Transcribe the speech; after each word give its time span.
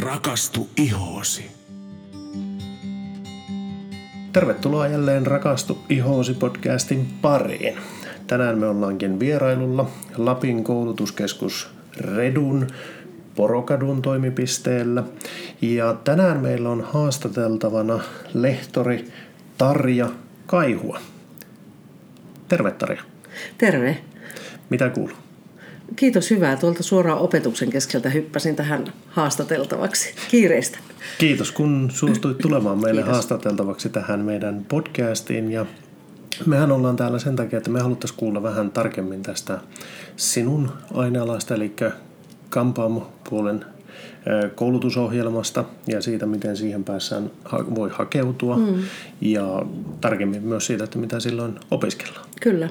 Rakastu 0.00 0.68
ihoosi. 0.76 1.50
Tervetuloa 4.32 4.86
jälleen 4.86 5.26
Rakastu 5.26 5.78
ihoosi 5.88 6.34
podcastin 6.34 7.06
pariin. 7.22 7.76
Tänään 8.26 8.58
me 8.58 8.66
ollaankin 8.66 9.20
vierailulla 9.20 9.90
Lapin 10.16 10.64
koulutuskeskus 10.64 11.70
Redun 11.96 12.66
Porokadun 13.34 14.02
toimipisteellä. 14.02 15.02
Ja 15.60 15.94
tänään 15.94 16.40
meillä 16.40 16.70
on 16.70 16.80
haastateltavana 16.80 18.00
lehtori 18.34 19.12
Tarja 19.58 20.10
Kaihua. 20.46 21.00
Terve 22.48 22.70
Tarja. 22.70 23.02
Terve. 23.58 23.98
Mitä 24.70 24.90
kuuluu? 24.90 25.25
Kiitos 25.96 26.30
hyvää. 26.30 26.56
Tuolta 26.56 26.82
suoraan 26.82 27.18
opetuksen 27.18 27.70
keskeltä 27.70 28.10
hyppäsin 28.10 28.56
tähän 28.56 28.92
haastateltavaksi. 29.08 30.14
Kiireistä. 30.30 30.78
Kiitos 31.18 31.52
kun 31.52 31.90
suostuit 31.92 32.38
tulemaan 32.38 32.80
meille 32.80 33.00
Kiitos. 33.00 33.12
haastateltavaksi 33.12 33.88
tähän 33.88 34.20
meidän 34.20 34.66
podcastiin. 34.68 35.52
Ja 35.52 35.66
mehän 36.46 36.72
ollaan 36.72 36.96
täällä 36.96 37.18
sen 37.18 37.36
takia, 37.36 37.56
että 37.56 37.70
me 37.70 37.80
haluttaisiin 37.80 38.18
kuulla 38.18 38.42
vähän 38.42 38.70
tarkemmin 38.70 39.22
tästä 39.22 39.58
sinun 40.16 40.72
ainealasta, 40.94 41.54
eli 41.54 41.72
kampaamopuolen 42.50 43.64
koulutusohjelmasta 44.54 45.64
ja 45.86 46.02
siitä, 46.02 46.26
miten 46.26 46.56
siihen 46.56 46.84
päässään 46.84 47.30
voi 47.74 47.90
hakeutua 47.92 48.56
mm. 48.56 48.74
ja 49.20 49.62
tarkemmin 50.00 50.42
myös 50.42 50.66
siitä, 50.66 50.84
että 50.84 50.98
mitä 50.98 51.20
silloin 51.20 51.58
opiskellaan. 51.70 52.26
Kyllä. 52.40 52.68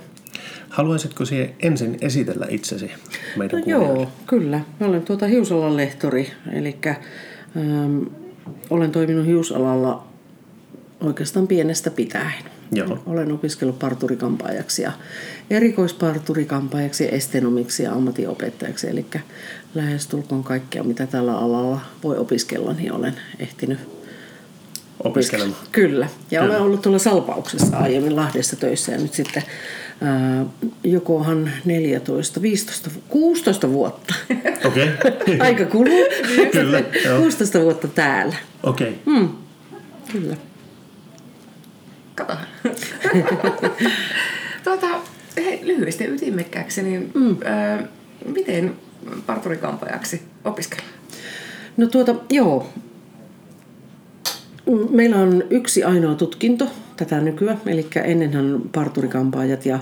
Haluaisitko 0.70 1.26
siihen 1.26 1.56
ensin 1.60 1.98
esitellä 2.02 2.48
itsesi 2.50 2.92
meidän 3.36 3.60
no 3.60 3.66
joo, 3.68 4.12
kyllä. 4.28 4.62
Mä 4.80 4.88
olen 4.88 5.02
tuota 5.02 5.28
hiusalan 5.28 5.78
lehtori, 5.78 6.32
eli 6.52 6.78
ähm, 6.88 8.04
olen 8.70 8.92
toiminut 8.92 9.26
hiusalalla 9.26 10.08
oikeastaan 11.02 11.48
pienestä 11.48 11.92
pitäen. 11.92 12.44
Joo. 12.72 13.04
Olen 13.06 13.32
opiskellut 13.32 13.80
parturikampaajaksi 13.80 14.82
ja 14.82 14.92
erikoisparturikampaajaksi, 15.50 17.16
estenomiksi 17.16 17.84
ja 17.84 17.94
ammatinopettajaksi. 17.94 18.90
Eli 18.90 19.06
lähestulkoon 19.76 20.44
kaikkea, 20.44 20.84
mitä 20.84 21.08
tällä 21.08 21.38
alalla 21.38 21.80
voi 22.04 22.18
opiskella, 22.18 22.74
niin 22.74 22.92
olen 22.92 23.14
ehtinyt 23.40 23.80
opiskelemaan. 25.04 25.60
Kyllä. 25.72 26.08
Ja 26.32 26.42
Kyllä. 26.42 26.54
olen 26.54 26.66
ollut 26.66 26.82
tuolla 26.82 27.00
Salpauksessa 27.00 27.78
aiemmin 27.78 28.16
Lahdessa 28.16 28.56
töissä 28.56 28.92
ja 28.92 28.98
nyt 28.98 29.14
sitten 29.14 29.44
jokohan 30.84 31.52
14, 31.66 32.42
15, 32.42 32.90
16 33.10 33.70
vuotta. 33.70 34.16
Okei. 34.66 34.90
Okay. 34.90 35.40
Aika 35.40 35.66
kuluu. 35.66 36.06
Kyllä. 36.52 36.84
16 37.18 37.60
vuotta 37.60 37.88
täällä. 37.88 38.36
Okei. 38.64 38.90
Okay. 38.90 39.16
Mm. 39.16 39.30
Kyllä. 40.12 40.36
Kato. 42.16 42.34
tuota, 44.64 44.88
hei, 45.38 45.60
lyhyesti 45.64 46.06
ytimekkääksi, 46.06 46.84
niin 46.84 47.12
mm. 47.14 47.38
ää, 47.46 47.88
miten 48.26 48.76
parturikampajaksi 49.26 50.22
opiskellaan? 50.44 50.96
No 51.78 51.88
tuota, 51.88 52.16
joo. 52.30 52.70
Meillä 54.90 55.18
on 55.18 55.44
yksi 55.50 55.84
ainoa 55.84 56.16
tutkinto 56.16 56.68
tätä 56.98 57.22
nykyään, 57.22 57.62
eli 57.66 57.88
ennenhän 58.04 58.62
parturikampaajat 58.72 59.66
ja 59.66 59.80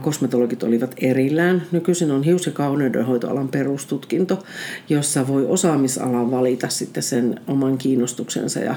kosmetologit 0.00 0.62
olivat 0.62 0.94
erillään. 1.00 1.62
Nykyisin 1.72 2.10
on 2.10 2.22
hius- 2.22 2.46
ja 2.46 2.52
kauneudenhoitoalan 2.52 3.48
perustutkinto, 3.48 4.42
jossa 4.88 5.28
voi 5.28 5.46
osaamisalan 5.46 6.30
valita 6.30 6.68
sitten 6.68 7.02
sen 7.02 7.40
oman 7.46 7.78
kiinnostuksensa 7.78 8.60
ja 8.60 8.74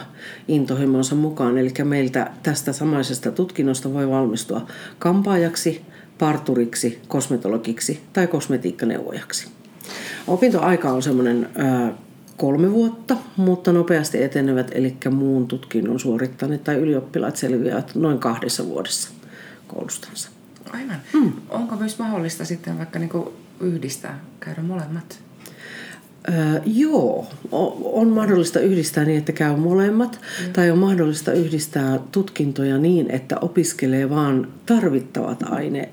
intohimonsa 0.47 1.15
mukaan. 1.15 1.57
Eli 1.57 1.73
meiltä 1.83 2.31
tästä 2.43 2.73
samaisesta 2.73 3.31
tutkinnosta 3.31 3.93
voi 3.93 4.09
valmistua 4.09 4.67
kampaajaksi, 4.99 5.81
parturiksi, 6.19 6.99
kosmetologiksi 7.07 7.99
tai 8.13 8.27
kosmetiikkaneuvojaksi. 8.27 9.47
Opintoaika 10.27 10.89
on 10.89 11.01
semmoinen 11.01 11.49
kolme 12.41 12.71
vuotta, 12.71 13.17
mutta 13.37 13.73
nopeasti 13.73 14.23
etenevät, 14.23 14.71
eli 14.71 14.97
muun 15.11 15.47
tutkinnon 15.47 15.99
suorittaneet 15.99 16.63
tai 16.63 16.75
ylioppilaat 16.75 17.35
selviävät 17.35 17.95
noin 17.95 18.19
kahdessa 18.19 18.65
vuodessa 18.65 19.09
koulustansa. 19.67 20.29
Aivan. 20.73 20.97
Mm. 21.13 21.31
Onko 21.49 21.75
myös 21.75 21.99
mahdollista 21.99 22.45
sitten 22.45 22.77
vaikka 22.77 22.99
niinku 22.99 23.33
yhdistää, 23.59 24.19
käydä 24.39 24.61
molemmat? 24.61 25.19
Öö, 26.29 26.61
joo, 26.65 27.27
on 27.83 28.09
mahdollista 28.09 28.59
yhdistää 28.59 29.05
niin, 29.05 29.17
että 29.17 29.31
käy 29.31 29.55
molemmat, 29.55 30.19
mm. 30.21 30.53
tai 30.53 30.71
on 30.71 30.77
mahdollista 30.77 31.31
yhdistää 31.31 31.99
tutkintoja 32.11 32.77
niin, 32.77 33.11
että 33.11 33.37
opiskelee 33.41 34.09
vain 34.09 34.47
tarvittavat 34.65 35.43
aine, 35.43 35.89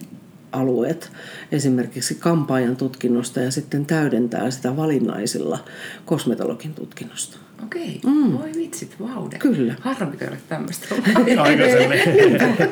alueet 0.58 1.12
esimerkiksi 1.52 2.14
kampaajan 2.14 2.76
tutkinnosta 2.76 3.40
ja 3.40 3.50
sitten 3.50 3.86
täydentää 3.86 4.50
sitä 4.50 4.76
valinnaisilla 4.76 5.58
kosmetologin 6.04 6.74
tutkinnosta. 6.74 7.38
Okei, 7.64 8.00
mm. 8.06 8.38
voi 8.38 8.50
vitsit, 8.56 8.96
vaude. 9.00 9.38
Kyllä. 9.38 9.74
Harmi 9.80 10.16
käydä 10.16 10.36
tämmöistä. 10.48 10.86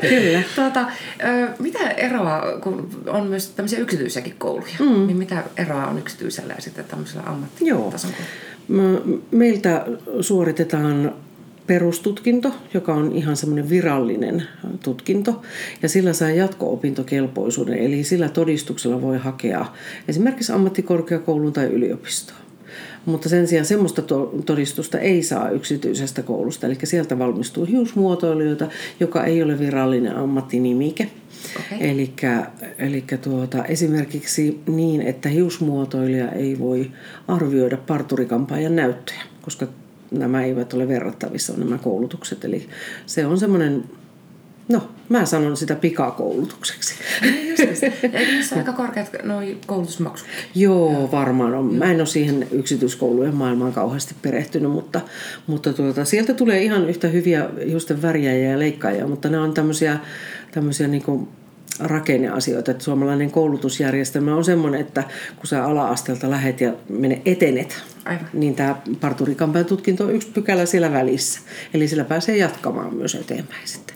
Kyllä. 0.01 0.43
Tuota, 0.55 0.87
mitä 1.59 1.91
eroa, 1.91 2.43
kun 2.63 2.91
on 3.07 3.27
myös 3.27 3.49
tämmöisiä 3.49 3.79
yksityisiäkin 3.79 4.35
kouluja, 4.39 4.75
mm. 4.79 5.07
niin 5.07 5.17
mitä 5.17 5.45
eroa 5.57 5.87
on 5.87 5.99
yksityisellä 5.99 6.55
ja 6.55 6.63
sitten 6.63 6.85
tämmöisellä 6.85 7.23
ammattitason 7.27 8.11
Joo. 8.11 9.03
Meiltä 9.31 9.87
suoritetaan 10.21 11.15
perustutkinto, 11.67 12.55
joka 12.75 12.95
on 12.95 13.13
ihan 13.13 13.37
semmoinen 13.37 13.69
virallinen 13.69 14.43
tutkinto, 14.83 15.43
ja 15.83 15.89
sillä 15.89 16.13
saa 16.13 16.31
jatko-opintokelpoisuuden, 16.31 17.79
eli 17.79 18.05
sillä 18.05 18.29
todistuksella 18.29 19.03
voi 19.03 19.19
hakea 19.19 19.67
esimerkiksi 20.09 20.53
ammattikorkeakouluun 20.53 21.53
tai 21.53 21.67
yliopistoon. 21.67 22.41
Mutta 23.07 23.29
sen 23.29 23.49
sijaan 23.49 23.67
semmoista 23.67 24.03
todistusta 24.47 24.99
ei 24.99 25.23
saa 25.23 25.51
yksityisestä 25.51 26.23
koulusta, 26.23 26.67
eli 26.67 26.79
sieltä 26.85 27.19
valmistuu 27.19 27.65
hiusmuotoilijoita, 27.65 28.69
joka 29.01 29.25
ei 29.25 29.43
ole 29.43 29.59
virallinen 29.59 30.17
ammattinimike. 30.17 31.11
Okay. 31.57 31.89
Eli 32.79 33.05
tuota, 33.23 33.65
esimerkiksi 33.65 34.61
niin, 34.67 35.03
että 35.03 35.29
hiusmuotoilija 35.29 36.33
ei 36.33 36.59
voi 36.59 36.91
arvioida 37.29 37.77
parturikampaajan 37.77 38.77
näyttöjä, 38.77 39.23
koska 39.43 39.67
nämä 40.11 40.45
eivät 40.45 40.73
ole 40.73 40.89
verrattavissa 40.89 41.53
nämä 41.57 41.79
koulutukset. 41.79 42.45
Eli 42.45 42.69
se 43.07 43.27
on 43.27 43.39
semmoinen 43.39 43.85
No, 44.69 44.89
mä 45.09 45.27
sanon 45.27 45.57
sitä 45.57 45.75
pikakoulutukseksi. 45.75 46.95
Eikö 48.03 48.33
niissä 48.33 48.57
aika 48.57 48.73
korkeat 48.73 49.11
noi 49.23 49.59
koulutusmaksut? 49.67 50.29
Joo, 50.55 51.09
varmaan 51.13 51.55
on. 51.55 51.75
Mä 51.75 51.91
en 51.91 51.97
ole 51.97 52.07
siihen 52.07 52.47
yksityiskoulujen 52.53 53.35
maailmaan 53.35 53.73
kauheasti 53.73 54.15
perehtynyt, 54.23 54.71
mutta, 54.71 55.01
mutta 55.47 55.73
tuota, 55.73 56.05
sieltä 56.05 56.35
tulee 56.35 56.63
ihan 56.63 56.89
yhtä 56.89 57.09
hyviä 57.09 57.51
justen 57.65 58.03
värjäjiä 58.03 58.51
ja 58.51 58.59
leikkaajia, 58.59 59.07
mutta 59.07 59.29
nämä 59.29 59.45
on 59.45 59.55
tämmöisiä, 59.55 59.99
tämmöisiä 60.53 60.89
niin 60.89 61.29
rakenneasioita. 61.81 62.71
Että 62.71 62.85
suomalainen 62.85 63.31
koulutusjärjestelmä 63.31 64.37
on 64.37 64.45
semmoinen, 64.45 64.81
että 64.81 65.05
kun 65.37 65.47
sä 65.47 65.65
ala-asteelta 65.65 66.31
lähet 66.31 66.61
ja 66.61 66.73
mene 66.89 67.23
etenet, 67.25 67.83
Aivan. 68.05 68.29
niin 68.33 68.55
tämä 68.55 68.77
parturikampan 69.01 69.65
tutkinto 69.65 70.05
on 70.05 70.15
yksi 70.15 70.29
pykälä 70.29 70.67
siellä 70.67 70.93
välissä. 70.93 71.41
Eli 71.75 71.89
sillä 71.89 72.05
pääsee 72.05 72.37
jatkamaan 72.37 72.95
myös 72.95 73.15
eteenpäin 73.15 73.69
sitten. 73.69 73.96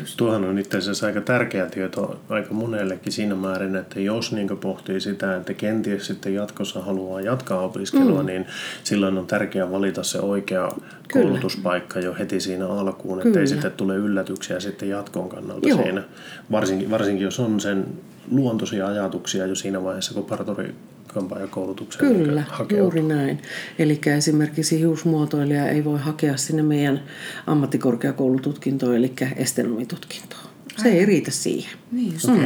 Just. 0.00 0.16
Tuohan 0.16 0.44
on 0.44 0.58
itse 0.58 0.78
asiassa 0.78 1.06
aika 1.06 1.20
tärkeä 1.20 1.66
tieto 1.66 2.20
aika 2.28 2.54
monellekin 2.54 3.12
siinä 3.12 3.34
määrin, 3.34 3.76
että 3.76 4.00
jos 4.00 4.32
niin 4.32 4.48
pohtii 4.60 5.00
sitä, 5.00 5.36
että 5.36 5.54
kenties 5.54 6.06
sitten 6.06 6.34
jatkossa 6.34 6.82
haluaa 6.82 7.20
jatkaa 7.20 7.60
opiskelua, 7.60 8.20
mm. 8.20 8.26
niin 8.26 8.46
silloin 8.84 9.18
on 9.18 9.26
tärkeää 9.26 9.70
valita 9.70 10.02
se 10.02 10.18
oikea 10.18 10.68
Kyllä. 10.68 11.26
koulutuspaikka 11.26 12.00
jo 12.00 12.14
heti 12.18 12.40
siinä 12.40 12.68
alkuun, 12.68 13.26
että 13.26 13.40
ei 13.40 13.46
sitten 13.46 13.72
tule 13.72 13.96
yllätyksiä 13.96 14.60
sitten 14.60 14.88
jatkon 14.88 15.28
kannalta 15.28 15.68
Joo. 15.68 15.82
siinä. 15.82 16.02
Varsinkin, 16.50 16.90
varsinkin 16.90 17.24
jos 17.24 17.40
on 17.40 17.60
sen 17.60 17.86
luontoisia 18.30 18.86
ajatuksia 18.86 19.46
jo 19.46 19.54
siinä 19.54 19.84
vaiheessa, 19.84 20.14
kun 20.14 20.24
parturi 20.24 20.74
kampaajakoulutukseen 21.06 22.14
Kyllä, 22.14 22.44
juuri 22.76 23.02
näin. 23.02 23.42
Eli 23.78 24.00
esimerkiksi 24.16 24.78
hiusmuotoilija 24.78 25.68
ei 25.68 25.84
voi 25.84 25.98
hakea 25.98 26.36
sinne 26.36 26.62
meidän 26.62 27.02
ammattikorkeakoulututkintoon, 27.46 28.96
eli 28.96 29.12
estenomitutkintoon. 29.36 30.42
Se 30.76 30.82
Aivan. 30.82 30.98
ei 30.98 31.06
riitä 31.06 31.30
siihen. 31.30 31.78
Niin, 31.92 32.12
just 32.12 32.28
mm. 32.28 32.44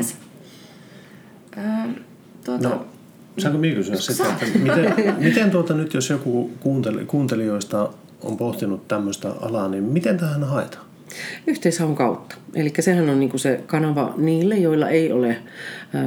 äh, 1.59 1.89
tuota... 2.45 2.69
no, 2.69 2.87
saanko 3.39 3.59
minä 3.59 3.75
kysyä 3.75 3.97
sitä, 3.97 4.25
että 4.43 4.59
miten, 4.59 5.15
miten 5.25 5.51
tuota 5.51 5.75
nyt, 5.75 5.95
jos 5.95 6.11
joku 6.11 6.51
kuunteli, 6.61 7.05
kuuntelijoista 7.05 7.93
on 8.23 8.37
pohtinut 8.37 8.89
tämmöistä 8.89 9.33
alaa, 9.41 9.69
niin 9.69 9.85
miten 9.85 10.19
tähän 10.19 10.45
haetaan? 10.45 10.90
Yhteishaun 11.47 11.95
kautta. 11.95 12.37
Eli 12.55 12.73
sehän 12.81 13.11
on 13.11 13.21
niin 13.21 13.39
se 13.39 13.61
kanava 13.67 14.15
niille, 14.17 14.57
joilla 14.57 14.89
ei 14.89 15.13
ole 15.13 15.37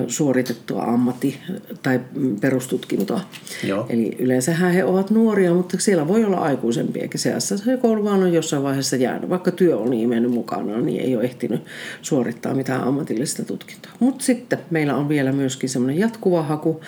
suoritettua 0.07 0.83
ammatti- 0.83 1.37
tai 1.83 1.99
perustutkintoa. 2.41 3.21
Joo. 3.63 3.85
Eli 3.89 4.15
yleensähän 4.19 4.73
he 4.73 4.83
ovat 4.83 5.09
nuoria, 5.09 5.53
mutta 5.53 5.77
siellä 5.79 6.07
voi 6.07 6.23
olla 6.23 6.37
aikuisempiakin 6.37 7.19
seassa. 7.19 7.57
Se 7.57 7.77
koulu 7.77 8.03
vaan 8.03 8.23
on 8.23 8.33
jossain 8.33 8.63
vaiheessa 8.63 8.95
jäänyt. 8.95 9.29
Vaikka 9.29 9.51
työ 9.51 9.77
on 9.77 9.89
niin 9.89 10.09
mennyt 10.09 10.31
mukana, 10.31 10.81
niin 10.81 11.01
ei 11.01 11.15
ole 11.15 11.23
ehtinyt 11.23 11.61
suorittaa 12.01 12.53
mitään 12.53 12.83
ammatillista 12.83 13.45
tutkintoa. 13.45 13.91
Mutta 13.99 14.23
sitten 14.23 14.59
meillä 14.69 14.95
on 14.95 15.09
vielä 15.09 15.31
myöskin 15.31 15.69
semmoinen 15.69 15.99
jatkuva 15.99 16.43
haku. 16.43 16.81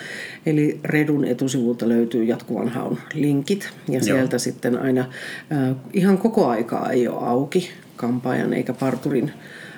Eli 0.46 0.80
Redun 0.84 1.24
etusivulta 1.24 1.88
löytyy 1.88 2.24
jatkuvan 2.24 2.68
haun 2.68 2.98
linkit. 3.14 3.68
Ja 3.88 4.04
sieltä 4.04 4.34
Joo. 4.34 4.38
sitten 4.38 4.78
aina 4.78 5.00
äh, 5.00 5.76
ihan 5.92 6.18
koko 6.18 6.46
aikaa 6.46 6.90
ei 6.90 7.08
ole 7.08 7.28
auki 7.28 7.70
kampaajan 7.96 8.52
eikä 8.52 8.72
parturin 8.72 9.32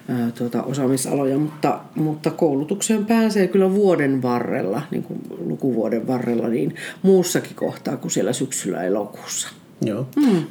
ää, 0.08 0.30
tuota, 0.30 0.62
osaamisaloja, 0.62 1.38
mutta, 1.38 1.80
mutta 1.94 2.30
koulutukseen 2.30 3.06
pääsee 3.06 3.48
kyllä 3.48 3.74
vuoden 3.74 4.22
varrella, 4.22 4.82
niin 4.90 5.02
kuin 5.02 5.20
lukuvuoden 5.38 6.06
varrella, 6.06 6.48
niin 6.48 6.74
muussakin 7.02 7.54
kohtaa 7.54 7.96
kuin 7.96 8.10
siellä 8.10 8.32
syksyllä 8.32 8.82
elokuussa. 8.82 9.48
Joo. 9.80 10.08
Mm. 10.16 10.42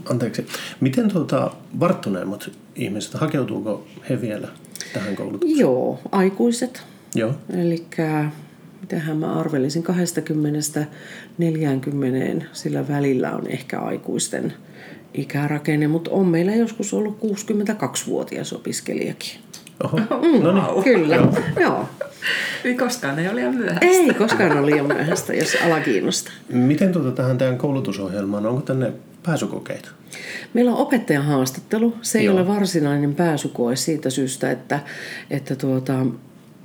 Anteeksi. 0.10 0.46
Miten 0.80 1.08
tuota, 1.12 1.50
varttuneemmat 1.80 2.50
ihmiset, 2.76 3.14
hakeutuuko 3.14 3.86
he 4.10 4.20
vielä 4.20 4.48
tähän 4.92 5.16
koulutukseen? 5.16 5.58
Joo, 5.58 6.00
aikuiset. 6.12 6.82
Joo. 7.14 7.34
Eli 7.50 7.86
mitähän 8.80 9.16
mä 9.16 9.32
arvelisin, 9.32 9.84
20-40 12.40 12.44
sillä 12.52 12.88
välillä 12.88 13.32
on 13.32 13.46
ehkä 13.46 13.80
aikuisten 13.80 14.52
ikärakenne, 15.14 15.88
mutta 15.88 16.10
on 16.10 16.26
meillä 16.26 16.54
joskus 16.54 16.94
ollut 16.94 17.18
62-vuotias 17.18 18.52
opiskelijakin. 18.52 19.30
Oho. 19.84 19.98
Mm, 19.98 20.42
no 20.42 20.52
niin. 20.52 20.84
Kyllä, 20.84 21.16
joo. 21.16 21.34
joo. 21.60 21.88
Ei 22.64 22.74
koskaan 22.74 23.18
ei 23.18 23.28
ole 23.28 23.34
liian 23.34 23.54
myöhäistä. 23.54 23.86
Ei 23.86 24.14
koskaan 24.14 24.58
ole 24.58 24.66
liian 24.66 24.86
myöhäistä, 24.86 25.34
jos 25.34 25.56
ala 25.66 25.80
kiinnostaa. 25.80 26.32
Miten 26.48 26.92
tuota 26.92 27.10
tähän 27.10 27.38
teidän 27.38 27.58
koulutusohjelmaan, 27.58 28.46
onko 28.46 28.60
tänne 28.60 28.92
pääsykokeita? 29.22 29.88
Meillä 30.54 30.70
on 30.70 30.76
opettajan 30.76 31.24
haastattelu. 31.24 31.96
Se 32.02 32.18
ei 32.18 32.24
Joo. 32.24 32.34
ole 32.34 32.46
varsinainen 32.46 33.14
pääsykoe 33.14 33.76
siitä 33.76 34.10
syystä, 34.10 34.50
että, 34.50 34.80
että 35.30 35.56
tuota, 35.56 36.06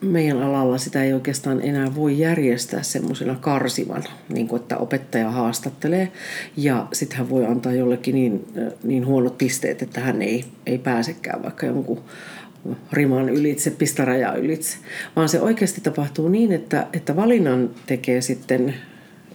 meidän 0.01 0.43
alalla 0.43 0.77
sitä 0.77 1.03
ei 1.03 1.13
oikeastaan 1.13 1.61
enää 1.61 1.95
voi 1.95 2.19
järjestää 2.19 2.83
semmoisena 2.83 3.35
karsivana, 3.35 4.09
niin 4.29 4.47
kuin 4.47 4.61
että 4.61 4.77
opettaja 4.77 5.31
haastattelee 5.31 6.11
ja 6.57 6.87
sitten 6.93 7.17
hän 7.17 7.29
voi 7.29 7.45
antaa 7.45 7.73
jollekin 7.73 8.15
niin, 8.15 8.45
niin 8.83 9.05
huonot 9.05 9.37
pisteet, 9.37 9.81
että 9.81 10.01
hän 10.01 10.21
ei, 10.21 10.45
ei 10.65 10.77
pääsekään 10.77 11.43
vaikka 11.43 11.65
jonkun 11.65 12.01
riman 12.93 13.29
ylitse, 13.29 13.71
pistaraja 13.71 14.33
ylitse, 14.33 14.77
vaan 15.15 15.29
se 15.29 15.41
oikeasti 15.41 15.81
tapahtuu 15.81 16.29
niin, 16.29 16.51
että, 16.51 16.87
että 16.93 17.15
valinnan 17.15 17.69
tekee 17.85 18.21
sitten 18.21 18.73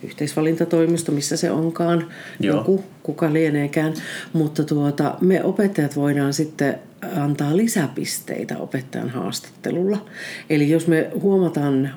yhteisvalintatoimisto, 0.03 1.13
missä 1.13 1.37
se 1.37 1.51
onkaan, 1.51 2.09
Joo. 2.41 2.57
joku, 2.57 2.85
kuka 3.03 3.33
lieneekään. 3.33 3.95
Mutta 4.33 4.65
tuota, 4.65 5.15
me 5.21 5.45
opettajat 5.45 5.97
voidaan 5.97 6.33
sitten 6.33 6.79
antaa 7.17 7.57
lisäpisteitä 7.57 8.59
opettajan 8.59 9.11
haastattelulla. 9.11 10.07
Eli 10.51 10.71
jos 10.71 10.87
me 10.87 11.11
huomataan, 11.21 11.95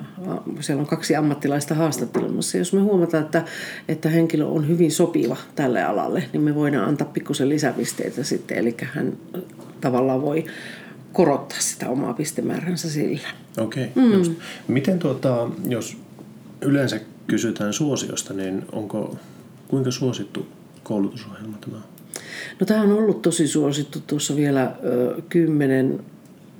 siellä 0.60 0.80
on 0.80 0.86
kaksi 0.86 1.16
ammattilaista 1.16 1.74
haastattelemassa, 1.74 2.58
jos 2.58 2.72
me 2.72 2.80
huomataan, 2.80 3.24
että, 3.24 3.44
että 3.88 4.08
henkilö 4.08 4.46
on 4.46 4.68
hyvin 4.68 4.92
sopiva 4.92 5.36
tälle 5.54 5.82
alalle, 5.82 6.24
niin 6.32 6.42
me 6.42 6.54
voidaan 6.54 6.88
antaa 6.88 7.08
pikkusen 7.08 7.48
lisäpisteitä 7.48 8.24
sitten, 8.24 8.58
eli 8.58 8.76
hän 8.82 9.12
tavallaan 9.80 10.22
voi 10.22 10.44
korottaa 11.12 11.60
sitä 11.60 11.88
omaa 11.88 12.12
pistemääränsä 12.12 12.90
sillä. 12.90 13.28
Okei, 13.58 13.84
okay, 13.84 14.22
mm. 14.24 14.36
Miten 14.68 14.98
tuota, 14.98 15.50
jos 15.68 15.96
yleensä 16.60 17.00
kysytään 17.26 17.72
suosiosta, 17.72 18.34
niin 18.34 18.62
onko 18.72 19.16
kuinka 19.68 19.90
suosittu 19.90 20.46
koulutusohjelma 20.82 21.58
tämä 21.60 21.76
No 22.60 22.66
tämä 22.66 22.82
on 22.82 22.92
ollut 22.92 23.22
tosi 23.22 23.48
suosittu 23.48 24.02
tuossa 24.06 24.36
vielä 24.36 24.72
ö, 24.84 25.22
kymmenen 25.28 26.00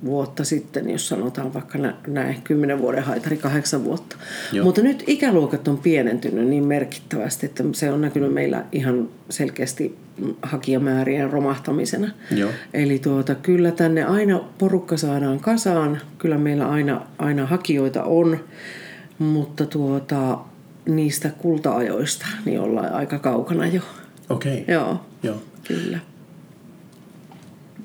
vuotta 0.05 0.43
sitten, 0.43 0.89
jos 0.89 1.07
sanotaan 1.07 1.53
vaikka 1.53 1.79
näin, 2.07 2.41
kymmenen 2.43 2.79
vuoden 2.79 3.03
haitari, 3.03 3.37
kahdeksan 3.37 3.83
vuotta. 3.83 4.15
Joo. 4.51 4.65
Mutta 4.65 4.81
nyt 4.81 5.03
ikäluokat 5.07 5.67
on 5.67 5.77
pienentynyt 5.77 6.47
niin 6.47 6.63
merkittävästi, 6.63 7.45
että 7.45 7.63
se 7.71 7.91
on 7.91 8.01
näkynyt 8.01 8.33
meillä 8.33 8.65
ihan 8.71 9.09
selkeästi 9.29 9.95
hakijamäärien 10.41 11.29
romahtamisena. 11.29 12.11
Joo. 12.35 12.49
Eli 12.73 12.99
tuota, 12.99 13.35
kyllä 13.35 13.71
tänne 13.71 14.03
aina 14.03 14.41
porukka 14.57 14.97
saadaan 14.97 15.39
kasaan, 15.39 16.01
kyllä 16.17 16.37
meillä 16.37 16.69
aina, 16.69 17.01
aina 17.17 17.45
hakijoita 17.45 18.03
on, 18.03 18.39
mutta 19.19 19.65
tuota, 19.65 20.39
niistä 20.85 21.29
kulta-ajoista 21.29 22.25
niin 22.45 22.59
ollaan 22.59 22.93
aika 22.93 23.19
kaukana 23.19 23.67
jo. 23.67 23.81
Okei. 24.29 24.61
Okay. 24.61 24.75
Joo. 24.75 25.01
Kyllä. 25.67 25.99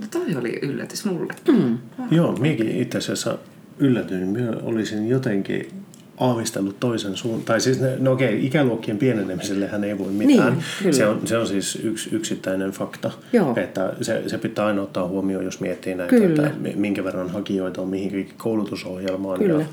No 0.00 0.06
toi 0.11 0.37
oli 0.37 0.58
yllätys 0.62 1.05
mulle. 1.05 1.34
Mm. 1.49 1.79
Joo, 2.11 2.32
minäkin 2.32 2.69
itse 2.69 2.99
asiassa 2.99 3.38
yllätyin. 3.79 4.29
Minä 4.29 4.52
olisin 4.62 5.08
jotenkin 5.08 5.82
aavistellut 6.19 6.81
toisen 6.81 7.17
suuntaan. 7.17 7.44
Tai 7.44 7.61
siis, 7.61 7.81
no 7.99 8.12
okei, 8.12 8.46
ikäluokkien 8.46 8.99
pienenemiselle 8.99 9.69
hän 9.69 9.84
ei 9.84 9.99
voi 9.99 10.12
mitään. 10.12 10.58
Niin, 10.84 10.94
se, 10.94 11.06
on, 11.06 11.26
se 11.26 11.38
on 11.38 11.46
siis 11.46 11.79
yksi 11.82 12.08
yksittäinen 12.12 12.70
fakta. 12.70 13.11
Joo. 13.32 13.55
Että 13.56 13.93
se, 14.00 14.23
se 14.26 14.38
pitää 14.38 14.67
aina 14.67 14.82
ottaa 14.82 15.08
huomioon, 15.08 15.44
jos 15.44 15.61
miettii 15.61 15.94
näitä, 15.94 16.17
kyllä. 16.17 16.46
että 16.46 16.69
minkä 16.75 17.05
verran 17.05 17.31
hakijoita 17.31 17.82
on 17.82 17.88
mihinkin 17.88 18.28
koulutusohjelmaan. 18.37 19.38
Kyllä. 19.38 19.61
Ja 19.61 19.67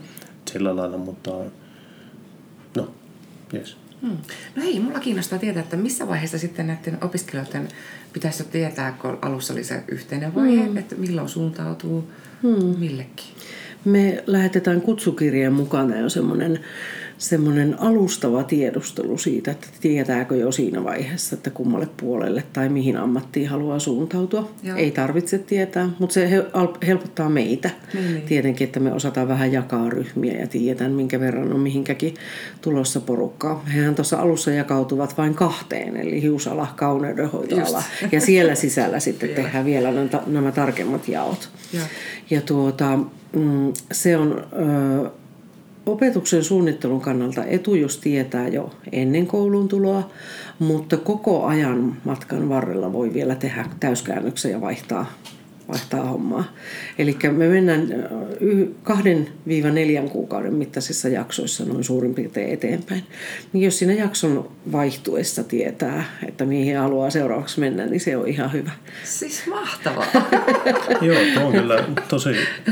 sillä 0.52 0.76
lailla, 0.76 0.98
mutta 0.98 1.32
no, 2.78 2.92
yes. 3.54 3.78
Hmm. 4.02 4.18
No 4.56 4.64
hei, 4.64 4.80
mulla 4.80 5.00
kiinnostaa 5.00 5.40
tietää, 5.40 5.64
että 5.64 5.78
missä 5.78 6.08
vaiheessa 6.08 6.38
sitten 6.38 6.68
näiden 6.68 6.98
opiskelijoiden 7.02 7.68
pitäisi 8.14 8.44
tietää, 8.44 8.92
kun 8.92 9.18
alussa 9.22 9.54
oli 9.54 9.64
se 9.64 9.84
yhteinen 9.88 10.36
vaihe, 10.36 10.66
hmm. 10.66 10.78
että 10.78 10.96
milloin 10.96 11.30
suuntautuu 11.30 12.10
hmm. 12.44 12.80
millekin. 12.80 13.26
Me 13.86 14.24
lähetetään 14.28 14.82
kutsukirjeen 14.82 15.54
mukana 15.54 15.98
jo 15.98 16.10
semmoinen 16.10 16.60
semmoinen 17.20 17.80
alustava 17.80 18.44
tiedustelu 18.44 19.18
siitä, 19.18 19.52
että 19.52 19.68
tietääkö 19.82 20.36
jo 20.36 20.52
siinä 20.52 20.84
vaiheessa, 20.84 21.36
että 21.36 21.50
kummalle 21.50 21.88
puolelle 21.98 22.44
tai 22.54 22.70
mihin 22.70 22.98
ammattiin 22.98 23.50
haluaa 23.50 23.80
suuntautua. 23.80 24.52
Joo. 24.64 24.78
Ei 24.78 24.92
tarvitse 24.92 25.38
tietää, 25.38 25.90
mutta 26.00 26.14
se 26.14 26.30
helpottaa 26.88 27.30
meitä. 27.30 27.70
Niin, 27.94 28.14
niin. 28.14 28.26
Tietenkin, 28.26 28.66
että 28.66 28.80
me 28.80 28.94
osataan 28.94 29.28
vähän 29.28 29.52
jakaa 29.54 29.90
ryhmiä 29.90 30.40
ja 30.40 30.48
tiedetään, 30.48 30.92
minkä 30.92 31.20
verran 31.20 31.54
on 31.54 31.60
mihinkäkin 31.60 32.14
tulossa 32.62 33.00
porukkaa. 33.00 33.66
Hehän 33.76 33.96
tuossa 33.96 34.18
alussa 34.18 34.52
jakautuvat 34.52 35.18
vain 35.18 35.34
kahteen, 35.34 35.98
eli 35.98 36.22
hiusala, 36.22 36.68
kauneudenhoitoala. 36.76 37.84
Ja 38.12 38.22
siellä 38.22 38.56
sisällä 38.56 39.00
sitten 39.10 39.30
tehdään 39.30 39.66
vielä 39.66 39.90
nämä, 40.28 40.52
tarkemmat 40.52 41.08
jaot. 41.08 41.50
Ja, 41.74 41.82
ja 42.30 42.42
tuota, 42.42 43.00
mm, 43.36 43.74
se 43.92 44.18
on... 44.18 44.48
Ö, 45.06 45.19
opetuksen 45.86 46.44
suunnittelun 46.44 47.02
kannalta 47.02 47.46
etu, 47.46 47.76
jos 47.76 47.98
tietää 47.98 48.48
jo 48.48 48.70
ennen 48.92 49.28
koulun 49.28 49.68
tuloa, 49.68 50.10
mutta 50.60 50.98
koko 50.98 51.46
ajan 51.46 51.98
matkan 52.04 52.50
varrella 52.50 52.94
voi 52.94 53.14
vielä 53.14 53.36
tehdä 53.36 53.66
täyskäännöksen 53.80 54.52
ja 54.52 54.62
vaihtaa 54.62 55.06
vaihtaa 55.70 56.06
hommaa. 56.06 56.44
Eli 56.98 57.18
me 57.32 57.48
mennään 57.48 57.88
kahden 58.84 59.28
viiva 59.48 59.70
neljän 59.70 60.10
kuukauden 60.10 60.54
mittaisissa 60.54 61.08
jaksoissa 61.08 61.66
noin 61.66 61.84
suurin 61.84 62.16
piirtein 62.16 62.54
eteenpäin. 62.54 63.04
Niin 63.54 63.66
jos 63.66 63.80
siinä 63.80 63.94
jakson 63.94 64.52
vaihtuessa 64.72 65.44
tietää, 65.44 66.04
että 66.28 66.46
mihin 66.46 66.78
haluaa 66.78 67.10
seuraavaksi 67.10 67.60
mennä, 67.60 67.86
niin 67.86 68.00
se 68.00 68.18
on 68.18 68.28
ihan 68.28 68.54
hyvä. 68.54 68.72
Siis 69.04 69.48
mahtavaa. 69.48 70.06
Joo, 71.02 71.18
tuo 71.34 71.46
on 71.46 71.52
kyllä 71.52 71.84
tosi 72.08 72.30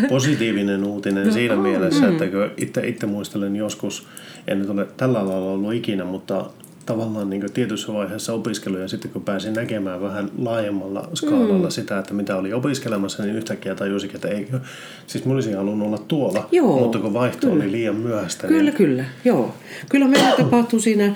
positiivinen 0.10 0.84
uutinen 0.84 1.28
no, 1.28 1.34
siinä 1.34 1.54
on. 1.54 1.60
mielessä, 1.60 2.06
mm. 2.06 2.12
että 2.12 2.26
itse, 2.58 2.88
itse 2.88 3.06
muistelen 3.06 3.56
joskus, 3.56 4.08
en 4.48 4.60
nyt 4.60 4.70
ole 4.70 4.88
tällä 4.98 5.28
lailla 5.28 5.52
ollut 5.52 5.74
ikinä, 5.74 6.06
mutta 6.06 6.50
tavallaan 6.88 7.30
niin 7.30 7.54
tietyssä 7.54 7.94
vaiheessa 7.94 8.34
opiskeluja, 8.34 8.88
sitten 8.88 9.12
kun 9.12 9.22
pääsin 9.22 9.54
näkemään 9.54 10.02
vähän 10.02 10.30
laajemmalla 10.38 11.10
skaalalla 11.14 11.68
mm. 11.68 11.72
sitä, 11.72 12.00
että 12.00 12.14
mitä 12.14 12.36
oli 12.36 12.54
opiskelemassa, 12.54 13.24
niin 13.24 13.36
yhtäkkiä 13.36 13.76
tajusin, 13.76 14.12
että 14.16 14.28
eikö, 14.28 14.60
siis 15.08 15.26
mä 15.26 15.34
olisin 15.34 15.58
halunnut 15.58 15.88
olla 15.88 15.98
tuolla, 15.98 16.48
joo, 16.52 16.80
mutta 16.80 17.00
kun 17.00 17.14
vaihto 17.14 17.48
kyllä. 17.48 17.64
oli 17.64 17.72
liian 17.72 17.96
myöhäistä. 17.96 18.48
Kyllä, 18.48 18.64
niin... 18.64 18.74
kyllä, 18.74 19.06
joo. 19.26 19.54
Kyllä 19.90 20.08
meillä 20.08 20.36
tapahtui 20.38 20.80
siinä, 20.80 21.16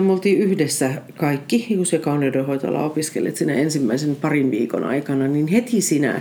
me 0.00 0.12
oltiin 0.12 0.38
yhdessä 0.38 0.90
kaikki, 1.16 1.66
Juus- 1.70 1.92
ja 1.92 1.98
kauneudenhoitoala 1.98 2.84
opiskelijat 2.84 3.36
siinä 3.36 3.54
ensimmäisen 3.54 4.16
parin 4.16 4.50
viikon 4.50 4.84
aikana, 4.84 5.28
niin 5.28 5.46
heti 5.46 5.80
siinä 5.80 6.20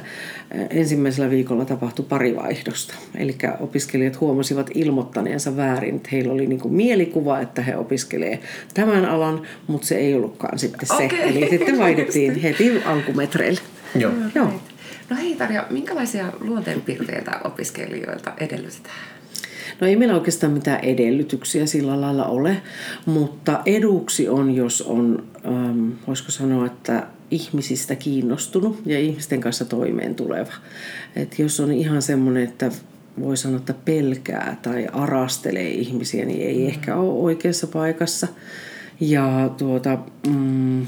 ensimmäisellä 0.70 1.30
viikolla 1.30 1.66
tapahtui 1.66 2.06
pari 2.10 2.36
vaihdosta. 2.36 2.94
Eli 3.18 3.36
opiskelijat 3.60 4.20
huomasivat 4.20 4.70
ilmoittaneensa 4.74 5.58
väärin, 5.58 5.96
että 5.96 6.10
heillä 6.12 6.34
oli 6.34 6.48
niin 6.48 6.74
mielikuva, 6.74 7.40
että 7.40 7.62
he 7.62 7.78
opiskelevat 7.78 8.40
tämän 8.86 9.06
alan, 9.06 9.42
mutta 9.68 9.88
se 9.88 9.96
ei 9.96 10.16
ollutkaan 10.16 10.60
sitten 10.60 10.88
se. 10.88 11.06
Okei. 11.06 11.22
Eli 11.22 11.50
sitten 11.50 11.78
vaihdettiin 11.84 12.36
heti 12.36 12.84
alkumetreille. 12.86 13.62
Joo. 13.96 14.12
Joo. 14.36 14.54
No 15.10 15.16
hei 15.16 15.36
Tarja, 15.36 15.68
minkälaisia 15.70 16.26
luonteenpiirteitä 16.40 17.40
opiskelijoilta 17.44 18.34
edellytetään? 18.40 18.96
No 19.82 19.88
ei 19.88 19.96
meillä 19.96 20.16
oikeastaan 20.16 20.54
mitään 20.54 20.80
edellytyksiä 20.80 21.66
sillä 21.66 22.02
lailla 22.02 22.26
ole, 22.26 22.62
mutta 23.06 23.62
eduksi 23.66 24.30
on, 24.30 24.56
jos 24.56 24.82
on, 24.82 25.24
ähm, 25.46 25.90
voisiko 26.08 26.32
sanoa, 26.32 26.66
että 26.66 27.08
ihmisistä 27.32 27.96
kiinnostunut 27.96 28.82
ja 28.86 29.00
ihmisten 29.00 29.42
kanssa 29.42 29.66
toimeen 29.66 30.16
tuleva. 30.16 30.54
Et 31.16 31.40
jos 31.40 31.60
on 31.60 31.72
ihan 31.72 32.02
semmoinen, 32.02 32.44
että 32.44 32.72
voi 33.20 33.38
sanoa, 33.38 33.58
että 33.58 33.74
pelkää 33.86 34.58
tai 34.62 34.88
arastelee 34.94 35.70
ihmisiä, 35.70 36.26
niin 36.26 36.48
ei 36.48 36.60
mm. 36.60 36.68
ehkä 36.68 36.96
ole 36.96 37.24
oikeassa 37.24 37.68
paikassa. 37.68 38.28
Ja 39.00 39.50
tuota, 39.58 39.98
mm, 40.28 40.86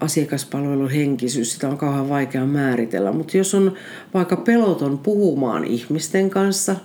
asiakaspalvelun 0.00 0.90
henkisyys, 0.90 1.52
sitä 1.52 1.68
on 1.68 1.78
kauhean 1.78 2.08
vaikea 2.08 2.46
määritellä. 2.46 3.12
Mutta 3.12 3.36
jos 3.36 3.54
on 3.54 3.74
vaikka 4.14 4.36
peloton 4.36 4.98
puhumaan 4.98 5.64
ihmisten 5.64 6.30
kanssa, 6.30 6.76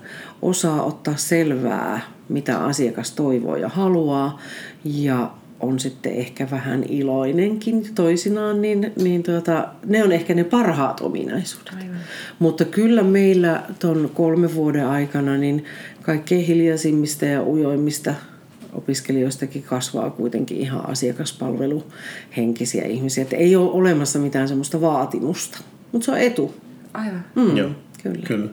osaa 0.42 0.84
ottaa 0.84 1.18
selvää, 1.18 2.02
mitä 2.30 2.64
asiakas 2.64 3.12
toivoo 3.12 3.56
ja 3.56 3.70
haluaa, 3.70 4.40
ja 4.84 5.32
on 5.60 5.80
sitten 5.80 6.14
ehkä 6.14 6.48
vähän 6.52 6.84
iloinenkin 6.84 7.96
toisinaan, 7.96 8.62
niin, 8.62 8.94
niin 9.02 9.24
tuota, 9.24 9.68
ne 9.86 10.04
on 10.04 10.12
ehkä 10.12 10.34
ne 10.34 10.44
parhaat 10.44 11.02
ominaisuudet. 11.02 11.74
Aivan. 11.74 11.98
Mutta 12.40 12.66
kyllä 12.66 13.04
meillä 13.04 13.64
tuon 13.80 14.12
kolmen 14.14 14.56
vuoden 14.56 14.88
aikana 14.88 15.38
niin 15.38 15.66
kaikkein 16.02 16.46
hiljaisimmista 16.46 17.26
ja 17.26 17.44
ujoimmista 17.44 18.14
opiskelijoistakin 18.74 19.64
kasvaa 19.64 20.10
kuitenkin 20.10 20.58
ihan 20.58 20.90
asiakaspalveluhenkisiä 20.90 22.84
ihmisiä. 22.84 23.22
Että 23.22 23.36
ei 23.36 23.56
ole 23.56 23.72
olemassa 23.72 24.20
mitään 24.20 24.48
semmoista 24.48 24.82
vaatimusta, 24.82 25.60
mutta 25.92 26.06
se 26.06 26.12
on 26.12 26.18
etu. 26.20 26.56
Aivan. 26.94 27.26
Mm, 27.36 27.58
Joo, 27.58 27.70
Kyllä. 28.04 28.26
kyllä. 28.28 28.50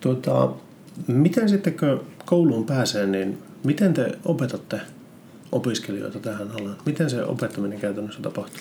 Tuota, 0.00 0.52
miten 1.06 1.48
sitten 1.48 1.76
kun 1.78 2.04
kouluun 2.26 2.66
pääsee, 2.66 3.06
niin 3.06 3.38
miten 3.64 3.94
te 3.94 4.18
opetatte 4.24 4.80
opiskelijoita 5.52 6.18
tähän 6.18 6.50
alaan? 6.60 6.76
Miten 6.86 7.10
se 7.10 7.24
opettaminen 7.24 7.80
käytännössä 7.80 8.22
tapahtuu? 8.22 8.60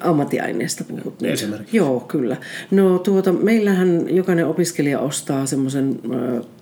Ammattiaineesta 0.00 0.84
puhut 0.84 1.20
nyt. 1.20 1.32
Esimerkiksi. 1.32 1.76
Joo, 1.76 2.00
kyllä. 2.00 2.36
No 2.70 2.98
tuota, 2.98 3.32
meillähän 3.32 4.16
jokainen 4.16 4.46
opiskelija 4.46 5.00
ostaa 5.00 5.46
semmoisen 5.46 6.00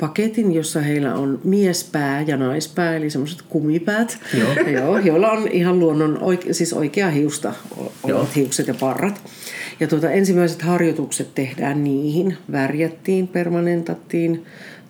paketin, 0.00 0.52
jossa 0.54 0.80
heillä 0.80 1.14
on 1.14 1.40
miespää 1.44 2.22
ja 2.22 2.36
naispää, 2.36 2.96
eli 2.96 3.10
semmoiset 3.10 3.42
kumipäät, 3.48 4.18
Joo. 4.38 4.52
Joo, 4.78 4.98
joilla 4.98 5.30
on 5.30 5.48
ihan 5.48 5.78
luonnon, 5.78 6.18
oike, 6.20 6.52
siis 6.52 6.72
oikea 6.72 7.10
hiusta 7.10 7.52
olevat 8.02 8.36
hiukset 8.36 8.66
ja 8.66 8.74
parrat. 8.74 9.22
Ja 9.80 9.86
tuota, 9.86 10.10
ensimmäiset 10.10 10.62
harjoitukset 10.62 11.34
tehdään 11.34 11.84
niihin, 11.84 12.36
värjättiin, 12.52 13.28
permanentattiin 13.28 14.44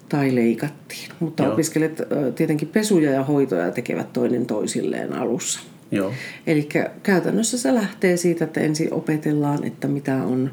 tai 0.08 0.34
leikattiin. 0.34 1.10
Mutta 1.20 1.42
Joo. 1.42 1.52
opiskelijat 1.52 2.02
tietenkin 2.34 2.68
pesuja 2.68 3.10
ja 3.10 3.24
hoitoja 3.24 3.70
tekevät 3.70 4.12
toinen 4.12 4.46
toisilleen 4.46 5.12
alussa. 5.12 5.60
Eli 6.46 6.68
käytännössä 7.02 7.58
se 7.58 7.74
lähtee 7.74 8.16
siitä, 8.16 8.44
että 8.44 8.60
ensin 8.60 8.92
opetellaan, 8.92 9.64
että 9.64 9.88
mitä 9.88 10.14
on 10.14 10.50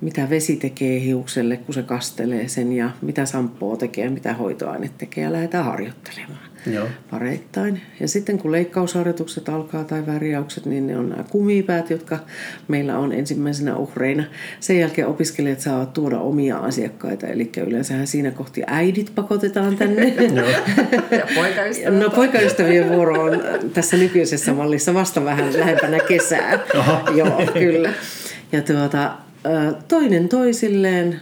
mitä 0.00 0.30
vesi 0.30 0.56
tekee 0.56 1.00
hiukselle, 1.00 1.56
kun 1.56 1.74
se 1.74 1.82
kastelee 1.82 2.48
sen 2.48 2.72
ja 2.72 2.90
mitä 3.02 3.26
samppoo 3.26 3.76
tekee 3.76 4.10
mitä 4.10 4.34
hoitoaine 4.34 4.90
tekee 4.98 5.24
ja 5.24 5.32
lähdetään 5.32 5.64
harjoittelemaan 5.64 6.49
Joo. 6.66 6.86
pareittain. 7.10 7.80
Ja 8.00 8.08
sitten 8.08 8.38
kun 8.38 8.52
leikkausharjoitukset 8.52 9.48
alkaa 9.48 9.84
tai 9.84 10.06
värjäykset, 10.06 10.66
niin 10.66 10.86
ne 10.86 10.98
on 10.98 11.08
nämä 11.08 11.24
kumipäät, 11.30 11.90
jotka 11.90 12.18
meillä 12.68 12.98
on 12.98 13.12
ensimmäisenä 13.12 13.76
uhreina. 13.76 14.24
Sen 14.60 14.78
jälkeen 14.78 15.08
opiskelijat 15.08 15.60
saavat 15.60 15.92
tuoda 15.92 16.18
omia 16.18 16.56
asiakkaita, 16.56 17.26
eli 17.26 17.50
yleensähän 17.66 18.06
siinä 18.06 18.30
kohti 18.30 18.62
äidit 18.66 19.12
pakotetaan 19.14 19.76
tänne. 19.76 20.14
Ja. 21.82 21.90
No 21.90 22.10
poikaystävien 22.10 22.88
vuoro 22.88 23.22
on 23.22 23.42
tässä 23.74 23.96
nykyisessä 23.96 24.52
mallissa 24.52 24.94
vasta 24.94 25.24
vähän 25.24 25.58
lähempänä 25.58 25.98
kesää. 26.08 26.58
Aha. 26.78 27.12
Joo, 27.14 27.42
kyllä. 27.52 27.92
Ja 28.52 28.62
tuota, 28.62 29.12
toinen 29.88 30.28
toisilleen, 30.28 31.20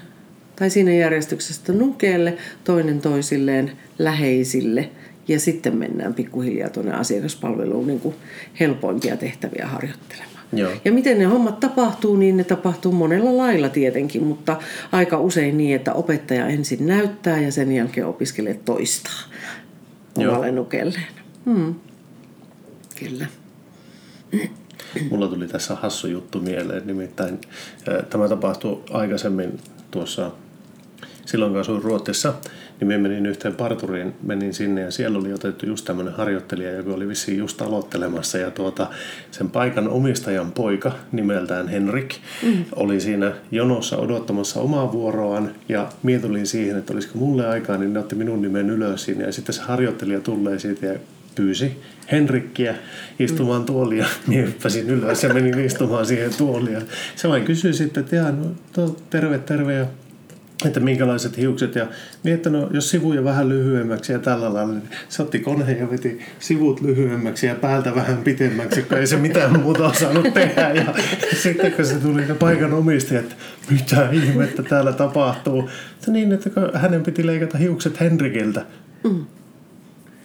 tai 0.56 0.70
siinä 0.70 0.92
järjestyksessä 0.92 1.72
nukeelle, 1.72 2.36
toinen 2.64 3.00
toisilleen 3.00 3.72
läheisille. 3.98 4.90
Ja 5.28 5.40
sitten 5.40 5.76
mennään 5.76 6.14
pikkuhiljaa 6.14 6.70
tuonne 6.70 6.92
asiakaspalveluun 6.92 7.86
niin 7.86 8.00
kuin 8.00 8.14
helpoimpia 8.60 9.16
tehtäviä 9.16 9.66
harjoittelemaan. 9.66 10.38
Joo. 10.52 10.72
Ja 10.84 10.92
miten 10.92 11.18
ne 11.18 11.24
hommat 11.24 11.60
tapahtuu, 11.60 12.16
niin 12.16 12.36
ne 12.36 12.44
tapahtuu 12.44 12.92
monella 12.92 13.36
lailla 13.36 13.68
tietenkin, 13.68 14.22
mutta 14.22 14.56
aika 14.92 15.20
usein 15.20 15.58
niin, 15.58 15.76
että 15.76 15.92
opettaja 15.92 16.46
ensin 16.46 16.86
näyttää 16.86 17.40
ja 17.40 17.52
sen 17.52 17.72
jälkeen 17.72 18.06
opiskelijat 18.06 18.64
toistaa 18.64 19.22
Joo. 20.18 20.32
omalle 20.32 20.52
nukelleen. 20.52 21.06
Hmm. 21.44 21.74
Kyllä. 23.00 23.26
Mulla 25.10 25.28
tuli 25.28 25.48
tässä 25.48 25.74
hassu 25.74 26.06
juttu 26.06 26.40
mieleen, 26.40 26.86
nimittäin 26.86 27.38
tämä 28.10 28.28
tapahtui 28.28 28.82
aikaisemmin 28.90 29.60
tuossa, 29.90 30.30
silloin 31.26 31.52
kun 31.52 31.60
asuin 31.60 31.82
Ruotsissa, 31.82 32.34
niin 32.80 32.88
me 32.88 32.98
menin 32.98 33.26
yhteen 33.26 33.54
parturiin, 33.54 34.14
menin 34.22 34.54
sinne 34.54 34.80
ja 34.80 34.90
siellä 34.90 35.18
oli 35.18 35.32
otettu 35.32 35.66
just 35.66 35.84
tämmöinen 35.84 36.14
harjoittelija, 36.14 36.72
joka 36.72 36.94
oli 36.94 37.08
vissiin 37.08 37.38
just 37.38 37.62
aloittelemassa 37.62 38.38
ja 38.38 38.50
tuota, 38.50 38.86
sen 39.30 39.50
paikan 39.50 39.88
omistajan 39.88 40.52
poika 40.52 40.92
nimeltään 41.12 41.68
Henrik 41.68 42.14
mm. 42.42 42.64
oli 42.76 43.00
siinä 43.00 43.32
jonossa 43.50 43.96
odottamassa 43.96 44.60
omaa 44.60 44.92
vuoroaan 44.92 45.50
ja 45.68 45.88
mie 46.02 46.18
tulin 46.18 46.46
siihen, 46.46 46.78
että 46.78 46.92
olisiko 46.92 47.18
mulle 47.18 47.48
aikaa, 47.48 47.76
niin 47.76 47.92
ne 47.92 48.00
otti 48.00 48.14
minun 48.14 48.42
nimen 48.42 48.70
ylös 48.70 49.04
siinä 49.04 49.24
ja 49.24 49.32
sitten 49.32 49.54
se 49.54 49.62
harjoittelija 49.62 50.20
tulee 50.20 50.58
siitä 50.58 50.86
ja 50.86 50.94
pyysi 51.34 51.76
Henrikkiä 52.12 52.74
istumaan 53.18 53.64
tuolia. 53.64 54.06
Minä 54.26 54.42
hyppäsin 54.42 54.90
ylös 54.90 55.22
ja 55.22 55.34
menin 55.34 55.60
istumaan 55.60 56.06
siihen 56.06 56.30
tuoliin. 56.38 56.74
Ja 56.74 56.80
Se 57.16 57.28
vain 57.28 57.44
kysyi 57.44 57.74
sitten, 57.74 58.04
että 58.04 58.32
no, 58.32 58.50
to, 58.72 58.96
terve, 59.10 59.38
terve. 59.38 59.74
Ja 59.74 59.86
että 60.66 60.80
minkälaiset 60.80 61.36
hiukset 61.36 61.74
ja 61.74 61.86
että 62.24 62.50
no, 62.50 62.68
jos 62.70 62.90
sivuja 62.90 63.24
vähän 63.24 63.48
lyhyemmäksi 63.48 64.12
ja 64.12 64.18
tällä 64.18 64.54
lailla, 64.54 64.72
niin 64.72 64.88
se 65.08 65.22
otti 65.22 65.38
koneen 65.38 65.78
ja 65.78 65.90
veti 65.90 66.20
sivut 66.38 66.80
lyhyemmäksi 66.80 67.46
ja 67.46 67.54
päältä 67.54 67.94
vähän 67.94 68.16
pitemmäksi, 68.16 68.82
kun 68.82 68.98
ei 68.98 69.06
se 69.06 69.16
mitään 69.16 69.60
muuta 69.60 69.86
osannut 69.86 70.34
tehdä. 70.34 70.70
Ja 70.70 70.94
sitten 71.42 71.72
kun 71.72 71.86
se 71.86 71.94
tuli 71.94 72.24
ne 72.24 72.34
paikan 72.34 72.72
omistaja, 72.72 73.20
että 73.20 73.34
mitä 73.70 74.08
ihmettä 74.12 74.62
täällä 74.62 74.92
tapahtuu. 74.92 75.70
Se 76.00 76.10
niin, 76.10 76.32
että 76.32 76.50
hänen 76.74 77.02
piti 77.02 77.26
leikata 77.26 77.58
hiukset 77.58 78.00
Henrikiltä. 78.00 78.64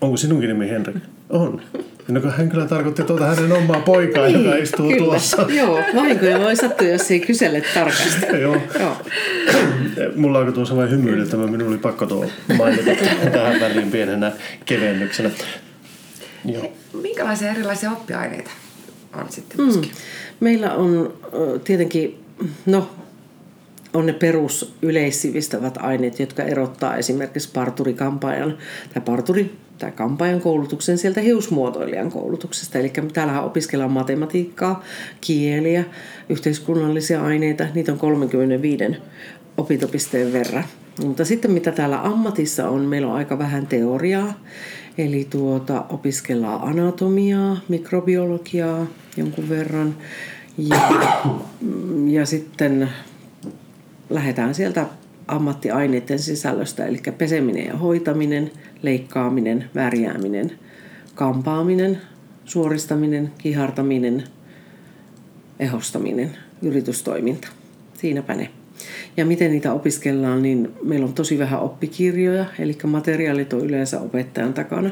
Onko 0.01 0.17
sinunkin 0.17 0.49
nimi 0.49 0.69
Henrik? 0.69 0.95
On. 1.29 1.61
No 2.07 2.21
kun 2.21 2.31
hän 2.31 2.49
kyllä 2.49 2.65
tarkoitti 2.65 3.03
tuota 3.03 3.25
hänen 3.25 3.51
omaa 3.51 3.79
poikaa, 3.79 4.27
joka 4.27 4.55
istuu 4.55 4.89
Kyllä. 4.89 5.05
tuossa. 5.05 5.45
Joo, 5.49 5.79
vahinkoja 5.95 6.39
voi 6.39 6.55
sattua, 6.55 6.87
jos 6.87 7.11
ei 7.11 7.19
kysele 7.19 7.63
tarkasti. 7.73 8.25
Joo. 8.41 8.57
Joo. 8.79 8.97
Mulla 10.15 10.37
alkoi 10.39 10.53
tuossa 10.53 10.75
vain 10.75 10.89
hymyilyttämään. 10.89 11.51
Minun 11.51 11.67
oli 11.67 11.77
pakko 11.77 12.05
tuo 12.05 12.25
mainita 12.57 12.91
tähän 13.31 13.59
väliin 13.59 13.91
pienenä 13.91 14.31
kevennyksenä. 14.65 15.29
Joo. 16.45 16.71
Minkälaisia 17.01 17.51
erilaisia 17.51 17.91
oppiaineita 17.91 18.51
on 19.13 19.25
sitten 19.29 19.65
Mm. 19.65 19.81
Meillä 20.39 20.73
on 20.73 21.13
tietenkin, 21.63 22.23
no, 22.65 22.89
on 23.93 24.05
ne 24.05 24.13
perus 24.13 24.75
yleissivistävät 24.81 25.77
aineet, 25.77 26.19
jotka 26.19 26.43
erottaa 26.43 26.97
esimerkiksi 26.97 27.49
parturikampaajan 27.53 28.57
tai 28.93 29.01
parturi 29.05 29.55
tai 29.77 29.91
kampaajan 29.91 30.41
koulutuksen 30.41 30.97
sieltä 30.97 31.21
hiusmuotoilijan 31.21 32.11
koulutuksesta. 32.11 32.79
Eli 32.79 32.93
täällähän 33.13 33.43
opiskellaan 33.43 33.91
matematiikkaa, 33.91 34.83
kieliä, 35.21 35.83
yhteiskunnallisia 36.29 37.23
aineita. 37.23 37.65
Niitä 37.75 37.91
on 37.91 37.99
35 37.99 38.83
opintopisteen 39.57 40.33
verran. 40.33 40.63
Mutta 41.03 41.25
sitten 41.25 41.51
mitä 41.51 41.71
täällä 41.71 42.01
ammatissa 42.01 42.69
on, 42.69 42.81
meillä 42.81 43.07
on 43.07 43.15
aika 43.15 43.37
vähän 43.37 43.67
teoriaa. 43.67 44.33
Eli 44.97 45.27
tuota, 45.29 45.85
opiskellaan 45.89 46.61
anatomiaa, 46.61 47.57
mikrobiologiaa 47.67 48.85
jonkun 49.17 49.49
verran. 49.49 49.95
Ja, 50.57 50.89
ja 52.07 52.25
sitten 52.25 52.89
lähdetään 54.09 54.55
sieltä 54.55 54.85
ammattiaineiden 55.27 56.19
sisällöstä, 56.19 56.85
eli 56.85 57.01
peseminen 57.17 57.65
ja 57.65 57.77
hoitaminen, 57.77 58.51
leikkaaminen, 58.81 59.69
värjääminen, 59.75 60.51
kampaaminen, 61.15 62.01
suoristaminen, 62.45 63.31
kihartaminen, 63.37 64.23
ehostaminen, 65.59 66.37
yritystoiminta. 66.61 67.47
Siinäpä 67.93 68.35
ne. 68.35 68.49
Ja 69.17 69.25
miten 69.25 69.51
niitä 69.51 69.73
opiskellaan, 69.73 70.41
niin 70.41 70.71
meillä 70.83 71.05
on 71.05 71.13
tosi 71.13 71.39
vähän 71.39 71.59
oppikirjoja, 71.59 72.45
eli 72.59 72.77
materiaalit 72.83 73.53
on 73.53 73.61
yleensä 73.61 73.99
opettajan 73.99 74.53
takana. 74.53 74.89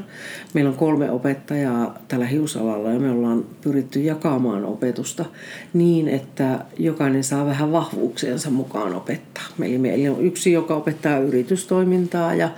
Meillä 0.54 0.70
on 0.70 0.78
kolme 0.78 1.12
opettajaa 1.12 1.98
tällä 2.08 2.26
hiusalalla 2.26 2.92
ja 2.92 3.00
me 3.00 3.12
ollaan 3.12 3.46
pyritty 3.62 4.02
jakamaan 4.02 4.66
opetusta 4.66 5.26
niin, 5.74 6.08
että 6.08 6.60
jokainen 6.78 7.24
saa 7.24 7.46
vähän 7.46 7.72
vahvuuksiensa 7.72 8.50
mukaan 8.50 8.96
opettaa. 8.96 9.44
Eli 9.62 9.78
meillä 9.78 10.12
on 10.12 10.26
yksi, 10.26 10.52
joka 10.52 10.76
opettaa 10.76 11.18
yritystoimintaa 11.18 12.36
ja 12.36 12.50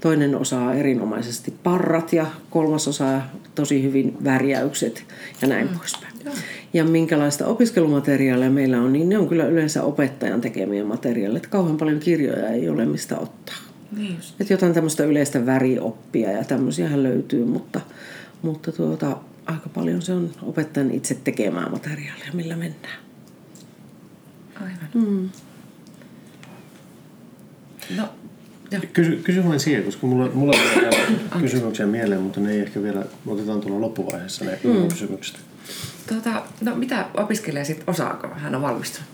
toinen 0.00 0.34
osaa 0.34 0.74
erinomaisesti 0.74 1.54
parrat 1.62 2.12
ja 2.12 2.26
kolmas 2.50 2.88
osaa 2.88 3.30
tosi 3.54 3.82
hyvin 3.82 4.16
värjäykset 4.24 5.04
ja 5.42 5.48
näin 5.48 5.70
mm. 5.70 5.78
poispäin. 5.78 6.12
Ja 6.72 6.84
minkälaista 6.84 7.46
opiskelumateriaalia 7.46 8.50
meillä 8.50 8.80
on, 8.80 8.92
niin 8.92 9.08
ne 9.08 9.18
on 9.18 9.28
kyllä 9.28 9.46
yleensä 9.46 9.82
opettajan 9.82 10.40
tekemiä 10.40 10.84
materiaaleja. 10.84 11.44
Kauhean 11.50 11.76
paljon 11.76 12.00
kirjoja 12.00 12.48
ei 12.48 12.68
ole 12.68 12.84
mistä 12.84 13.18
ottaa. 13.18 13.56
Niin 13.96 14.16
Että 14.40 14.52
jotain 14.52 14.74
tämmöistä 14.74 15.04
yleistä 15.04 15.46
värioppia 15.46 16.30
ja 16.30 16.44
tämmöisiähän 16.44 17.02
löytyy, 17.02 17.44
mutta, 17.44 17.80
mutta 18.42 18.72
tuota, 18.72 19.16
aika 19.46 19.68
paljon 19.68 20.02
se 20.02 20.12
on 20.12 20.30
opettajan 20.42 20.90
itse 20.90 21.14
tekemää 21.24 21.68
materiaalia, 21.68 22.32
millä 22.32 22.56
mennään. 22.56 22.98
Aivan. 24.54 24.88
Mm. 24.94 25.28
No, 27.96 28.08
Kysy, 28.92 29.16
kysy 29.16 29.44
vain 29.44 29.60
siihen, 29.60 29.84
koska 29.84 30.06
mulla, 30.06 30.30
mulla 30.34 30.56
on 31.34 31.40
kysymyksiä 31.40 31.86
mieleen, 31.86 32.20
mutta 32.20 32.40
ne 32.40 32.52
ei 32.52 32.60
ehkä 32.60 32.82
vielä, 32.82 33.04
otetaan 33.26 33.60
tuolla 33.60 33.80
loppuvaiheessa 33.80 34.44
ne 34.44 34.58
mm. 34.64 34.88
kysymykset. 34.88 35.36
Tota, 36.08 36.42
no 36.60 36.74
mitä 36.74 37.06
opiskelija 37.16 37.64
sitten 37.64 37.88
osaako? 37.88 38.28
Hän 38.34 38.54
on 38.54 38.62
valmistunut 38.62 39.08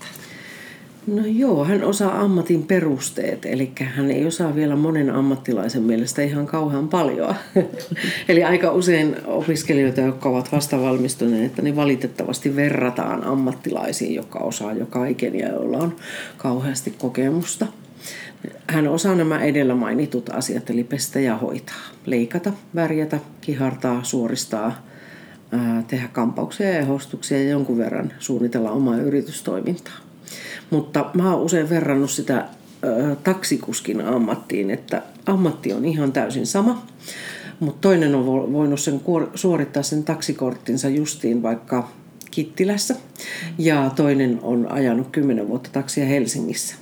No 1.07 1.23
joo, 1.25 1.65
hän 1.65 1.83
osaa 1.83 2.21
ammatin 2.21 2.63
perusteet, 2.63 3.45
eli 3.45 3.71
hän 3.81 4.11
ei 4.11 4.25
osaa 4.25 4.55
vielä 4.55 4.75
monen 4.75 5.09
ammattilaisen 5.09 5.83
mielestä 5.83 6.21
ihan 6.21 6.45
kauhean 6.45 6.87
paljon. 6.87 7.35
eli 8.29 8.43
aika 8.43 8.71
usein 8.71 9.15
opiskelijoita, 9.25 10.01
jotka 10.01 10.29
ovat 10.29 10.51
vasta 10.51 10.81
valmistuneet, 10.81 11.61
niin 11.61 11.75
valitettavasti 11.75 12.55
verrataan 12.55 13.23
ammattilaisiin, 13.23 14.15
jotka 14.15 14.39
osaa 14.39 14.73
jo 14.73 14.85
kaiken 14.85 15.35
ja 15.35 15.47
joilla 15.47 15.77
on 15.77 15.95
kauheasti 16.37 16.91
kokemusta. 16.97 17.67
Hän 18.67 18.87
osaa 18.87 19.15
nämä 19.15 19.43
edellä 19.43 19.75
mainitut 19.75 20.29
asiat, 20.29 20.69
eli 20.69 20.83
pestä 20.83 21.19
ja 21.19 21.37
hoitaa, 21.37 21.81
leikata, 22.05 22.53
värjätä, 22.75 23.19
kihartaa, 23.41 24.03
suoristaa, 24.03 24.88
tehdä 25.87 26.07
kampauksia 26.07 26.69
ja 26.69 26.79
ehostuksia 26.79 27.43
ja 27.43 27.49
jonkun 27.49 27.77
verran 27.77 28.13
suunnitella 28.19 28.71
omaa 28.71 28.97
yritystoimintaa. 28.97 29.97
Mutta 30.69 31.09
mä 31.13 31.33
oon 31.33 31.43
usein 31.43 31.69
verrannut 31.69 32.11
sitä 32.11 32.45
taksikuskin 33.23 34.01
ammattiin, 34.01 34.71
että 34.71 35.01
ammatti 35.25 35.73
on 35.73 35.85
ihan 35.85 36.11
täysin 36.11 36.47
sama, 36.47 36.85
mutta 37.59 37.81
toinen 37.81 38.15
on 38.15 38.25
voinut 38.53 38.79
sen 38.79 39.01
suorittaa 39.35 39.83
sen 39.83 40.03
taksikorttinsa 40.03 40.89
justiin 40.89 41.43
vaikka 41.43 41.89
Kittilässä 42.31 42.95
ja 43.57 43.91
toinen 43.95 44.39
on 44.41 44.71
ajanut 44.71 45.07
10 45.11 45.47
vuotta 45.47 45.69
taksia 45.73 46.05
Helsingissä. 46.05 46.75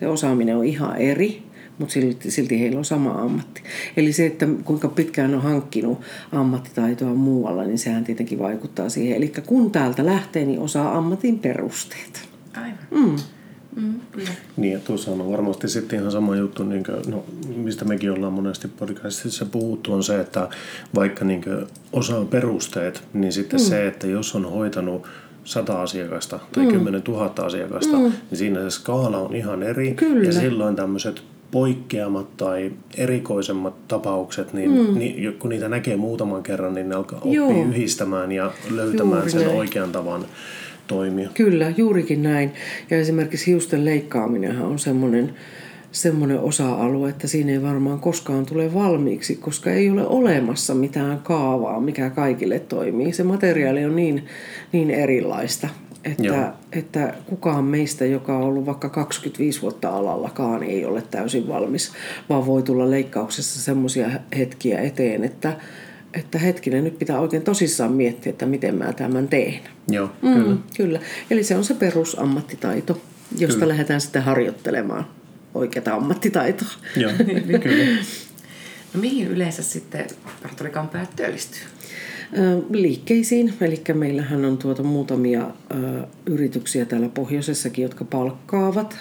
Se 0.00 0.08
osaaminen 0.08 0.56
on 0.56 0.64
ihan 0.64 0.96
eri, 0.96 1.42
mutta 1.78 1.92
silti, 1.92 2.30
silti 2.30 2.60
heillä 2.60 2.78
on 2.78 2.84
sama 2.84 3.10
ammatti. 3.10 3.62
Eli 3.96 4.12
se, 4.12 4.26
että 4.26 4.46
kuinka 4.64 4.88
pitkään 4.88 5.34
on 5.34 5.42
hankkinut 5.42 6.00
ammattitaitoa 6.32 7.14
muualla, 7.14 7.64
niin 7.64 7.78
sehän 7.78 8.04
tietenkin 8.04 8.38
vaikuttaa 8.38 8.88
siihen. 8.88 9.16
Eli 9.16 9.32
kun 9.46 9.70
täältä 9.70 10.06
lähtee, 10.06 10.44
niin 10.44 10.60
osaa 10.60 10.98
ammatin 10.98 11.38
perusteet. 11.38 12.28
Aivan. 12.56 12.78
Mm. 12.90 13.16
Mm, 13.76 14.00
Niin, 14.56 14.72
ja 14.72 14.78
tuossa 14.78 15.10
on 15.10 15.30
varmasti 15.32 15.68
sitten 15.68 15.98
ihan 15.98 16.12
sama 16.12 16.36
juttu, 16.36 16.64
niin 16.64 16.84
kuin, 16.84 17.12
no, 17.12 17.24
mistä 17.56 17.84
mekin 17.84 18.12
ollaan 18.12 18.32
monesti 18.32 18.68
podcastissa 18.68 19.46
puhuttu, 19.46 19.92
on 19.92 20.02
se, 20.02 20.20
että 20.20 20.48
vaikka 20.94 21.24
niin 21.24 21.44
kuin, 21.44 21.66
osaa 21.92 22.24
perusteet, 22.24 23.02
niin 23.12 23.32
sitten 23.32 23.60
mm. 23.60 23.64
se, 23.64 23.86
että 23.86 24.06
jos 24.06 24.34
on 24.34 24.50
hoitanut 24.50 25.06
sata 25.44 25.82
asiakasta 25.82 26.40
tai 26.52 26.64
mm. 26.64 26.72
10 26.72 27.02
000 27.08 27.34
asiakasta, 27.46 27.96
mm. 27.96 28.02
niin 28.02 28.38
siinä 28.38 28.60
se 28.60 28.70
skaala 28.70 29.18
on 29.18 29.36
ihan 29.36 29.62
eri. 29.62 29.94
Kyllä. 29.94 30.26
Ja 30.26 30.32
silloin 30.32 30.76
tämmöiset 30.76 31.22
poikkeamat 31.50 32.36
tai 32.36 32.72
erikoisemmat 32.96 33.88
tapaukset, 33.88 34.52
niin, 34.52 34.70
mm. 34.70 34.98
niin 34.98 35.36
kun 35.38 35.50
niitä 35.50 35.68
näkee 35.68 35.96
muutaman 35.96 36.42
kerran, 36.42 36.74
niin 36.74 36.88
ne 36.88 36.94
alkaa 36.94 37.18
oppia 37.18 37.66
yhdistämään 37.68 38.32
ja 38.32 38.52
löytämään 38.70 39.18
Juuri 39.18 39.30
sen 39.30 39.40
näin. 39.40 39.56
oikean 39.56 39.92
tavan 39.92 40.24
toimia. 40.86 41.30
Kyllä, 41.34 41.72
juurikin 41.76 42.22
näin. 42.22 42.52
Ja 42.90 42.98
esimerkiksi 42.98 43.46
hiusten 43.46 43.84
leikkaaminen 43.84 44.62
on 44.62 44.78
semmoinen, 44.78 45.34
semmoinen 45.92 46.40
osa-alue, 46.40 47.08
että 47.08 47.26
siinä 47.26 47.52
ei 47.52 47.62
varmaan 47.62 48.00
koskaan 48.00 48.46
tule 48.46 48.74
valmiiksi, 48.74 49.36
koska 49.36 49.70
ei 49.70 49.90
ole 49.90 50.06
olemassa 50.06 50.74
mitään 50.74 51.18
kaavaa, 51.18 51.80
mikä 51.80 52.10
kaikille 52.10 52.58
toimii. 52.58 53.12
Se 53.12 53.22
materiaali 53.22 53.84
on 53.84 53.96
niin, 53.96 54.26
niin 54.72 54.90
erilaista, 54.90 55.68
että, 56.04 56.52
että 56.72 57.14
kukaan 57.26 57.64
meistä, 57.64 58.04
joka 58.04 58.36
on 58.36 58.42
ollut 58.42 58.66
vaikka 58.66 58.88
25 58.88 59.62
vuotta 59.62 59.88
alallakaan, 59.88 60.62
ei 60.62 60.84
ole 60.84 61.02
täysin 61.02 61.48
valmis, 61.48 61.92
vaan 62.28 62.46
voi 62.46 62.62
tulla 62.62 62.90
leikkauksessa 62.90 63.60
semmoisia 63.60 64.10
hetkiä 64.38 64.80
eteen, 64.80 65.24
että, 65.24 65.56
että 66.14 66.38
hetkinen, 66.38 66.84
nyt 66.84 66.98
pitää 66.98 67.20
oikein 67.20 67.42
tosissaan 67.42 67.92
miettiä, 67.92 68.30
että 68.30 68.46
miten 68.46 68.74
mä 68.74 68.92
tämän 68.92 69.28
teen. 69.28 69.60
Joo, 69.88 70.10
mm, 70.22 70.34
kyllä. 70.34 70.56
kyllä. 70.76 71.00
Eli 71.30 71.44
se 71.44 71.56
on 71.56 71.64
se 71.64 71.74
perusammattitaito, 71.74 73.00
josta 73.38 73.54
kyllä. 73.54 73.68
lähdetään 73.68 74.00
sitten 74.00 74.22
harjoittelemaan 74.22 75.06
oikeata 75.54 75.94
ammattitaitoa. 75.94 76.68
Joo, 76.96 77.12
kyllä. 77.62 78.04
No 78.94 79.00
mihin 79.00 79.28
yleensä 79.28 79.62
sitten 79.62 80.06
parturikampaajat 80.42 81.16
työllistyy? 81.16 81.62
Liikkeisiin. 82.70 83.54
Eli 83.60 83.82
meillähän 83.94 84.44
on 84.44 84.58
tuota 84.58 84.82
muutamia 84.82 85.50
yrityksiä 86.26 86.84
täällä 86.84 87.08
pohjoisessakin, 87.08 87.82
jotka 87.82 88.04
palkkaavat. 88.04 88.96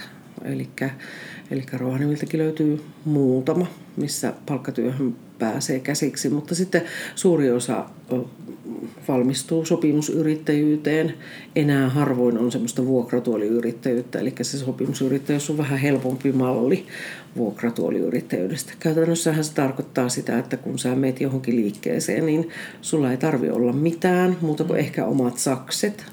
Eli 1.52 1.66
Rovaniemiltäkin 1.74 2.40
löytyy 2.40 2.82
muutama, 3.06 3.68
missä 3.98 4.34
palkkatyöhön 4.46 5.16
pääsee 5.40 5.80
käsiksi, 5.80 6.30
mutta 6.30 6.56
sitten 6.56 6.82
suuri 7.16 7.52
osa 7.52 7.86
valmistuu 9.08 9.66
sopimusyrittäjyyteen. 9.66 11.14
Enää 11.56 11.90
harvoin 11.90 12.38
on 12.38 12.52
semmoista 12.52 12.86
vuokratuoliyrittäjyyttä, 12.86 14.20
eli 14.20 14.34
se 14.42 14.58
sopimusyrittäjyys 14.58 15.50
on 15.50 15.58
vähän 15.58 15.80
helpompi 15.80 16.32
malli 16.32 16.86
vuokratuoliyrittäjyydestä. 17.38 18.74
Käytännössähän 18.80 19.44
se 19.44 19.54
tarkoittaa 19.54 20.10
sitä, 20.10 20.40
että 20.40 20.58
kun 20.58 20.80
sä 20.80 20.96
meet 20.96 21.22
johonkin 21.22 21.56
liikkeeseen, 21.56 22.26
niin 22.26 22.50
sulla 22.82 23.12
ei 23.12 23.18
tarvi 23.18 23.50
olla 23.50 23.74
mitään 23.74 24.38
muuta 24.42 24.64
kuin 24.64 24.80
ehkä 24.80 25.06
omat 25.06 25.38
sakset. 25.38 26.06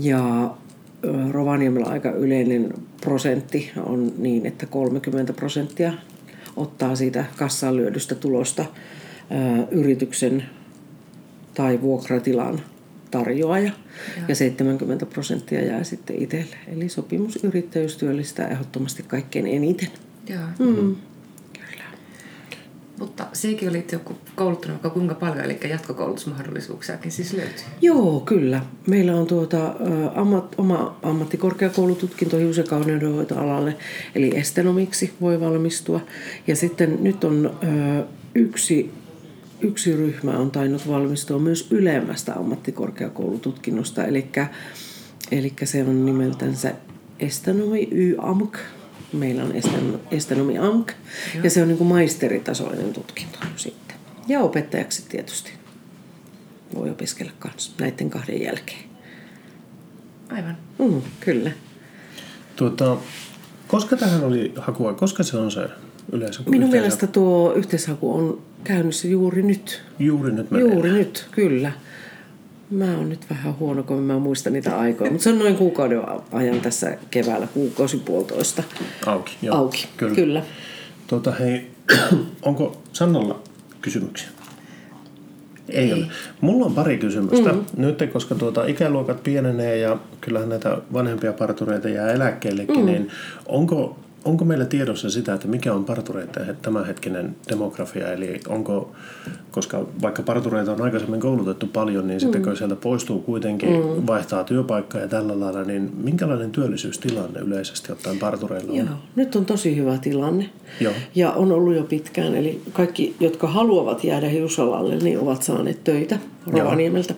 Ja 0.00 0.54
Rovaniemellä 1.30 1.86
aika 1.86 2.10
yleinen 2.10 2.74
prosentti 3.00 3.70
on 3.86 4.12
niin, 4.18 4.46
että 4.46 4.66
30 4.66 5.32
prosenttia 5.32 5.92
ottaa 6.56 6.96
siitä 6.96 7.24
kassaan 7.36 7.76
lyödystä 7.76 8.14
tulosta 8.14 8.64
yrityksen 9.70 10.44
tai 11.54 11.80
vuokratilan 11.80 12.60
tarjoaja 13.10 13.64
ja. 13.64 13.72
ja 14.28 14.34
70 14.34 15.06
prosenttia 15.06 15.64
jää 15.64 15.84
sitten 15.84 16.22
itselle. 16.22 16.56
Eli 16.68 16.88
sopimusyrittäjyys 16.88 17.96
työllistää 17.96 18.48
ehdottomasti 18.48 19.02
kaikkein 19.02 19.46
eniten. 19.46 19.88
Joo. 20.30 20.42
Mm. 20.58 20.96
Mutta 22.98 23.26
sekin 23.32 23.68
oli 23.68 23.86
joku 23.92 24.18
kouluttanut 24.36 24.74
vaikka 24.74 24.90
kuinka 24.90 25.14
paljon, 25.14 25.44
eli 25.44 25.58
jatkokoulutusmahdollisuuksiakin 25.68 27.12
siis 27.12 27.32
löytyy. 27.32 27.64
Joo, 27.80 28.20
kyllä. 28.20 28.62
Meillä 28.86 29.16
on 29.16 29.26
tuota, 29.26 29.74
ammat, 30.14 30.54
oma 30.58 30.98
ammattikorkeakoulututkinto 31.02 32.36
hiusekaudenhoitoalalle, 32.36 33.76
eli 34.14 34.36
estenomiksi 34.38 35.12
voi 35.20 35.40
valmistua. 35.40 36.00
Ja 36.46 36.56
sitten 36.56 36.98
nyt 37.00 37.24
on 37.24 37.58
ö, 37.64 38.04
yksi 38.34 38.92
yksi 39.62 39.96
ryhmä 39.96 40.38
on 40.38 40.50
tainnut 40.50 40.88
valmistua 40.88 41.38
myös 41.38 41.68
ylemmästä 41.70 42.34
ammattikorkeakoulututkinnosta, 42.34 44.04
eli, 44.04 44.26
eli 45.30 45.52
se 45.64 45.82
on 45.82 46.06
nimeltänsä 46.06 46.74
Estanomi 47.18 47.88
YAMK, 47.92 48.58
meillä 49.12 49.42
on 49.42 49.52
Estanomi 50.10 50.58
AMK, 50.58 50.92
Joo. 51.34 51.44
ja 51.44 51.50
se 51.50 51.62
on 51.62 51.68
niin 51.68 51.78
kuin 51.78 51.88
maisteritasoinen 51.88 52.92
tutkinto 52.92 53.38
sitten. 53.56 53.96
Ja 54.28 54.40
opettajaksi 54.40 55.04
tietysti 55.08 55.52
voi 56.74 56.90
opiskella 56.90 57.32
myös 57.44 57.74
näiden 57.78 58.10
kahden 58.10 58.42
jälkeen. 58.42 58.84
Aivan. 60.28 60.56
Mm, 60.78 61.02
kyllä. 61.20 61.50
Tuota, 62.56 62.96
koska 63.68 63.96
tähän 63.96 64.24
oli 64.24 64.52
hakua, 64.56 64.94
koska 64.94 65.22
se 65.22 65.36
on 65.36 65.50
se 65.50 65.68
yleensä? 66.12 66.40
Minun 66.40 66.54
yhteishaku? 66.54 66.70
mielestä 66.70 67.06
tuo 67.06 67.52
yhteishaku 67.52 68.14
on 68.14 68.42
käynnissä 68.64 69.08
juuri 69.08 69.42
nyt. 69.42 69.82
Juuri 69.98 70.32
nyt 70.32 70.46
Juuri 70.50 70.92
nyt, 70.92 71.28
kyllä. 71.30 71.72
Mä 72.70 72.96
oon 72.96 73.08
nyt 73.08 73.26
vähän 73.30 73.58
huono, 73.58 73.82
kun 73.82 74.02
mä 74.02 74.18
muistan 74.18 74.52
niitä 74.52 74.78
aikoja, 74.78 75.10
mutta 75.10 75.24
se 75.24 75.30
on 75.30 75.38
noin 75.38 75.56
kuukauden 75.56 76.02
ajan 76.32 76.60
tässä 76.60 76.96
keväällä, 77.10 77.46
kuukausi 77.54 77.96
puolitoista. 77.96 78.62
Auki, 79.06 79.36
joo. 79.42 79.56
Auki, 79.56 79.88
Kyllä. 79.96 80.14
kyllä. 80.14 80.42
Tuota, 81.06 81.32
hei, 81.32 81.70
onko 82.42 82.82
Sannalla 82.92 83.42
kysymyksiä? 83.80 84.28
Ei, 85.68 85.92
ole. 85.92 86.06
Mulla 86.40 86.66
on 86.66 86.74
pari 86.74 86.98
kysymystä. 86.98 87.52
Mm. 87.52 87.64
Nyt, 87.76 87.98
koska 88.12 88.34
tuota, 88.34 88.66
ikäluokat 88.66 89.22
pienenee 89.22 89.76
ja 89.76 89.98
kyllähän 90.20 90.48
näitä 90.48 90.78
vanhempia 90.92 91.32
partureita 91.32 91.88
jää 91.88 92.12
eläkkeellekin, 92.12 92.78
mm. 92.78 92.86
niin 92.86 93.08
onko, 93.46 93.98
onko 94.24 94.44
meillä 94.44 94.64
tiedossa 94.64 95.10
sitä, 95.10 95.34
että 95.34 95.48
mikä 95.48 95.74
on 95.74 95.84
partureiden 95.84 96.56
tämänhetkinen 96.62 97.36
demografia? 97.48 98.12
Eli 98.12 98.40
onko, 98.48 98.92
koska 99.50 99.86
vaikka 100.02 100.22
partureita 100.22 100.72
on 100.72 100.82
aikaisemmin 100.82 101.20
koulutettu 101.20 101.66
paljon, 101.66 102.06
niin 102.06 102.20
sitten 102.20 102.42
kun 102.42 102.56
sieltä 102.56 102.76
poistuu 102.76 103.20
kuitenkin, 103.20 103.70
mm. 103.70 104.06
vaihtaa 104.06 104.44
työpaikkaa 104.44 105.00
ja 105.00 105.08
tällä 105.08 105.40
lailla, 105.40 105.64
niin 105.64 105.90
minkälainen 105.96 106.50
työllisyystilanne 106.50 107.40
yleisesti 107.40 107.92
ottaen 107.92 108.18
partureilla 108.18 108.72
on? 108.72 108.78
Joo, 108.78 108.86
nyt 109.16 109.36
on 109.36 109.46
tosi 109.46 109.76
hyvä 109.76 109.98
tilanne. 109.98 110.50
Joo. 110.80 110.92
Ja 111.14 111.32
on 111.32 111.52
ollut 111.52 111.74
jo 111.74 111.82
pitkään, 111.82 112.34
eli 112.34 112.62
kaikki, 112.72 113.16
jotka 113.20 113.46
haluavat 113.46 114.04
jäädä 114.04 114.28
hiusalalle, 114.28 114.96
niin 114.96 115.18
ovat 115.18 115.42
saaneet 115.42 115.84
töitä 115.84 116.18
Rovaniemeltä. 116.46 117.14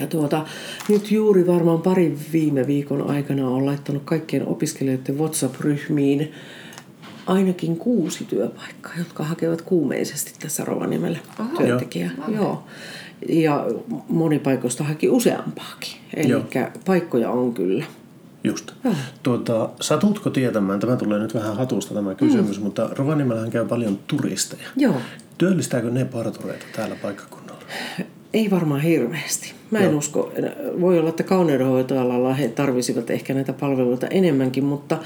Ja 0.00 0.06
tuota, 0.06 0.44
nyt 0.88 1.10
juuri 1.10 1.46
varmaan 1.46 1.82
parin 1.82 2.18
viime 2.32 2.66
viikon 2.66 3.10
aikana 3.10 3.48
on 3.48 3.66
laittanut 3.66 4.02
kaikkien 4.04 4.46
opiskelijoiden 4.46 5.18
WhatsApp-ryhmiin 5.18 6.32
ainakin 7.26 7.76
kuusi 7.76 8.24
työpaikkaa, 8.24 8.92
jotka 8.98 9.24
hakevat 9.24 9.62
kuumeisesti 9.62 10.32
tässä 10.38 10.64
Rovaniemellä 10.64 11.18
Aha. 11.38 11.56
työntekijää. 11.56 12.10
Joo. 12.28 12.64
Ja 13.28 13.66
moni 14.08 14.38
paikoista 14.38 14.84
haki 14.84 15.08
useampaakin. 15.08 15.92
Eli 16.14 16.28
Joo. 16.28 16.44
paikkoja 16.84 17.30
on 17.30 17.54
kyllä. 17.54 17.84
Just. 18.44 18.72
Tuota, 19.22 19.70
satutko 19.80 20.30
tietämään, 20.30 20.80
tämä 20.80 20.96
tulee 20.96 21.18
nyt 21.18 21.34
vähän 21.34 21.56
hatusta 21.56 21.94
tämä 21.94 22.14
kysymys, 22.14 22.58
mm. 22.58 22.64
mutta 22.64 22.88
Rovaniemellähän 22.92 23.50
käy 23.50 23.66
paljon 23.66 23.98
turisteja. 24.06 24.68
Joo. 24.76 24.94
Työllistääkö 25.38 25.90
ne 25.90 26.04
partureita 26.04 26.66
täällä 26.76 26.96
paikkakunnalla? 27.02 27.62
Ei 28.34 28.50
varmaan 28.50 28.80
hirveästi. 28.80 29.52
Mä 29.70 29.78
en 29.78 29.84
Joo. 29.84 29.98
usko. 29.98 30.32
Voi 30.80 30.98
olla, 30.98 31.08
että 31.08 31.22
kauneudenhoitoalalla 31.22 32.34
he 32.34 32.48
tarvisivat 32.48 33.10
ehkä 33.10 33.34
näitä 33.34 33.52
palveluita 33.52 34.06
enemmänkin, 34.06 34.64
mutta, 34.64 34.98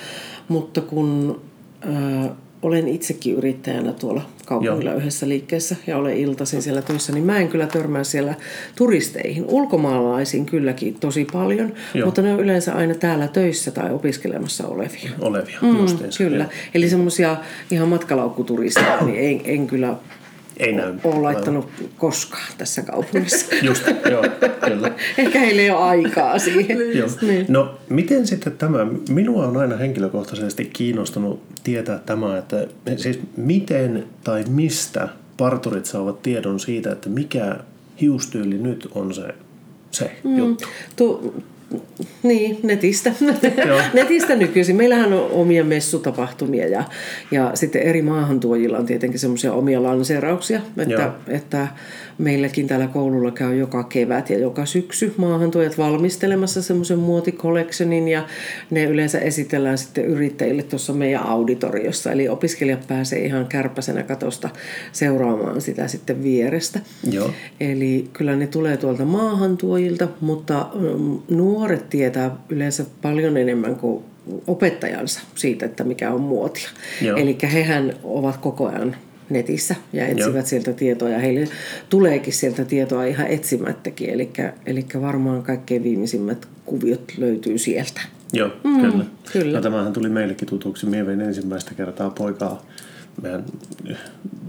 mutta 0.49 0.81
kun 0.81 1.41
äh, 1.87 2.31
olen 2.63 2.89
itsekin 2.89 3.35
yrittäjänä 3.35 3.93
tuolla 3.93 4.23
kaupungilla 4.47 4.91
Joo. 4.91 4.99
yhdessä 5.01 5.29
liikkeessä 5.29 5.77
ja 5.87 5.97
olen 5.97 6.17
iltaisin 6.17 6.63
siellä 6.63 6.83
töissä, 6.83 7.13
niin 7.13 7.25
mä 7.25 7.39
en 7.39 7.49
kyllä 7.49 7.67
törmää 7.67 8.05
siellä 8.05 8.35
turisteihin. 8.77 9.45
Ulkomaalaisiin 9.49 10.47
kylläkin 10.47 10.95
tosi 11.01 11.27
paljon, 11.33 11.73
Joo. 11.95 12.07
mutta 12.07 12.23
ne 12.23 12.35
on 12.35 12.41
yleensä 12.41 12.75
aina 12.75 12.95
täällä 12.95 13.29
töissä 13.29 13.71
tai 13.71 13.93
opiskelemassa 13.93 14.67
olevia. 14.69 15.11
Olevia, 15.21 15.59
Mm, 15.63 15.77
justiinsa. 15.79 16.25
kyllä. 16.25 16.45
Joo. 16.45 16.53
Eli 16.75 16.89
semmoisia 16.89 17.37
ihan 17.71 17.89
matkalaukuturisteja, 17.89 18.99
niin 19.01 19.41
en, 19.41 19.41
en 19.61 19.67
kyllä 19.67 19.97
Ei 20.57 20.73
näy. 20.73 20.95
ole 21.05 21.21
laittanut 21.21 21.69
koskaan 21.99 22.53
tässä 22.59 22.83
kaupungissa. 22.83 23.55
Just, 23.63 23.87
joo, 24.11 24.25
kyllä. 24.67 24.93
Ehkä 25.19 25.41
heillä 25.41 25.63
ei 25.63 25.71
ole 25.71 25.83
aikaa 25.83 26.39
siihen. 26.39 26.79
Joo. 26.99 27.09
Niin. 27.23 27.47
No, 27.49 27.79
miten 27.89 28.27
sitten 28.27 28.53
tämä, 28.53 28.87
minua 29.09 29.47
on 29.47 29.57
aina 29.57 29.77
henkilökohtaisesti 29.77 30.65
kiinnostunut 30.65 31.43
tietää 31.65 31.99
tämä, 31.99 32.39
että 32.39 32.67
siis 32.97 33.21
miten 33.37 34.05
tai 34.25 34.45
mistä 34.49 35.09
parturit 35.37 35.87
saavat 35.87 36.23
tiedon 36.23 36.61
siitä, 36.61 36.93
että 36.93 37.09
mikä 37.09 37.57
hiustyyli 38.01 38.59
nyt 38.59 38.89
on 38.95 39.15
se, 39.15 39.35
se 39.91 40.11
mm. 40.25 40.37
juttu. 40.37 40.69
Tu, 40.97 41.35
niin, 42.23 42.59
netistä. 42.63 43.13
Joo. 43.67 43.81
netistä 43.95 44.37
nykyisin. 44.37 44.77
Meillähän 44.77 45.13
on 45.13 45.31
omia 45.31 45.65
messutapahtumia 45.65 46.69
ja, 46.69 46.85
ja 47.31 47.51
sitten 47.55 47.83
eri 47.83 48.03
maahantuojilla 48.03 48.79
on 48.79 48.87
tietenkin 48.87 49.21
semmoisia 49.21 49.53
omia 49.53 49.83
lanseerauksia, 49.83 50.61
Joo. 50.77 50.87
että, 50.91 51.13
että 51.29 51.69
meilläkin 52.19 52.67
täällä 52.67 52.87
koululla 52.87 53.31
käy 53.31 53.57
joka 53.57 53.85
kevät 53.85 54.31
ja 54.31 54.39
joka 54.39 54.67
syksy 54.67 55.15
maahantuojat 55.17 55.79
valmistelemassa 55.79 56.63
semmoisen 56.63 56.99
muotikolektionin 56.99 58.09
ja 58.09 58.27
ne 58.71 58.85
yleensä 58.85 59.19
esitellään 59.19 59.79
sitten 59.79 60.05
yrittäjille 60.05 60.63
tuossa 60.63 60.93
meidän 60.93 61.27
auditoriossa. 61.27 62.13
Eli 62.13 62.29
opiskelijat 62.29 62.87
pääsee 62.87 63.25
ihan 63.25 63.47
kärpäsenä 63.47 64.03
katosta 64.03 64.49
seuraamaan 64.93 65.61
sitä 65.61 65.89
sitten 65.89 66.23
vierestä. 66.23 66.81
Joo. 67.11 67.31
Eli 67.61 68.09
kyllä 68.13 68.37
ne 68.37 68.47
tulee 68.47 68.77
tuolta 68.77 69.05
maahantuojilta, 69.05 70.09
mutta 70.21 70.67
mm, 70.75 71.19
nuoret 71.29 71.91
tietää 71.91 72.37
yleensä 72.49 72.85
paljon 73.03 73.37
enemmän 73.37 73.77
kuin 73.77 74.05
opettajansa 74.47 75.21
siitä, 75.35 75.67
että 75.67 75.85
mikä 75.85 76.11
on 76.11 76.21
muotia. 76.21 76.69
Eli 77.17 77.39
hehän 77.53 77.93
ovat 78.03 78.37
koko 78.37 78.67
ajan 78.67 78.97
netissä 79.35 79.75
ja 79.93 80.07
etsivät 80.07 80.35
Joo. 80.35 80.45
sieltä 80.45 80.73
tietoa 80.73 81.09
ja 81.09 81.19
heille 81.19 81.49
tuleekin 81.91 82.33
sieltä 82.33 82.65
tietoa 82.65 83.05
ihan 83.05 83.27
etsimättäkin. 83.27 84.11
Eli, 84.11 84.31
eli 84.67 84.87
varmaan 85.01 85.43
kaikkein 85.43 85.83
viimeisimmät 85.83 86.49
kuviot 86.65 87.13
löytyy 87.19 87.59
sieltä. 87.59 88.01
Joo, 88.33 88.51
mm, 88.65 88.81
kyllä. 88.81 89.05
kyllä. 89.33 89.59
No, 89.59 89.63
tämähän 89.63 89.93
tuli 89.93 90.09
meillekin 90.09 90.49
tutuksi. 90.49 90.87
Mie 90.87 91.07
vein 91.07 91.21
ensimmäistä 91.21 91.75
kertaa 91.75 92.11
poikaa 92.11 92.67
meidän 93.23 93.45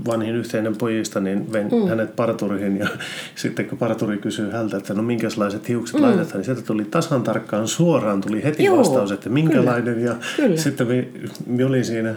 vanhin 0.06 0.36
yhteinen 0.36 0.76
pojista, 0.76 1.20
niin 1.20 1.54
vein 1.54 1.68
mm. 1.68 1.88
hänet 1.88 2.16
parturiin 2.16 2.78
ja 2.78 2.88
sitten 3.36 3.66
kun 3.66 3.78
parturi 3.78 4.18
kysyy 4.18 4.52
häneltä, 4.52 4.78
että 4.78 4.94
no 4.94 5.02
minkälaiset 5.02 5.70
hiukset 5.70 5.96
mm. 5.96 6.02
laitetaan, 6.02 6.36
niin 6.36 6.46
sieltä 6.46 6.62
tuli 6.62 6.86
tasan 6.86 7.24
tarkkaan 7.24 7.68
suoraan, 7.68 8.22
tuli 8.22 8.44
heti 8.44 8.64
Joo, 8.64 8.78
vastaus, 8.78 9.12
että 9.12 9.30
minkälainen 9.30 10.02
ja 10.02 10.16
Kyllä. 10.36 10.58
sitten 10.58 10.88
me, 10.88 11.08
me 11.48 11.66
oli 11.66 11.84
siinä 11.84 12.16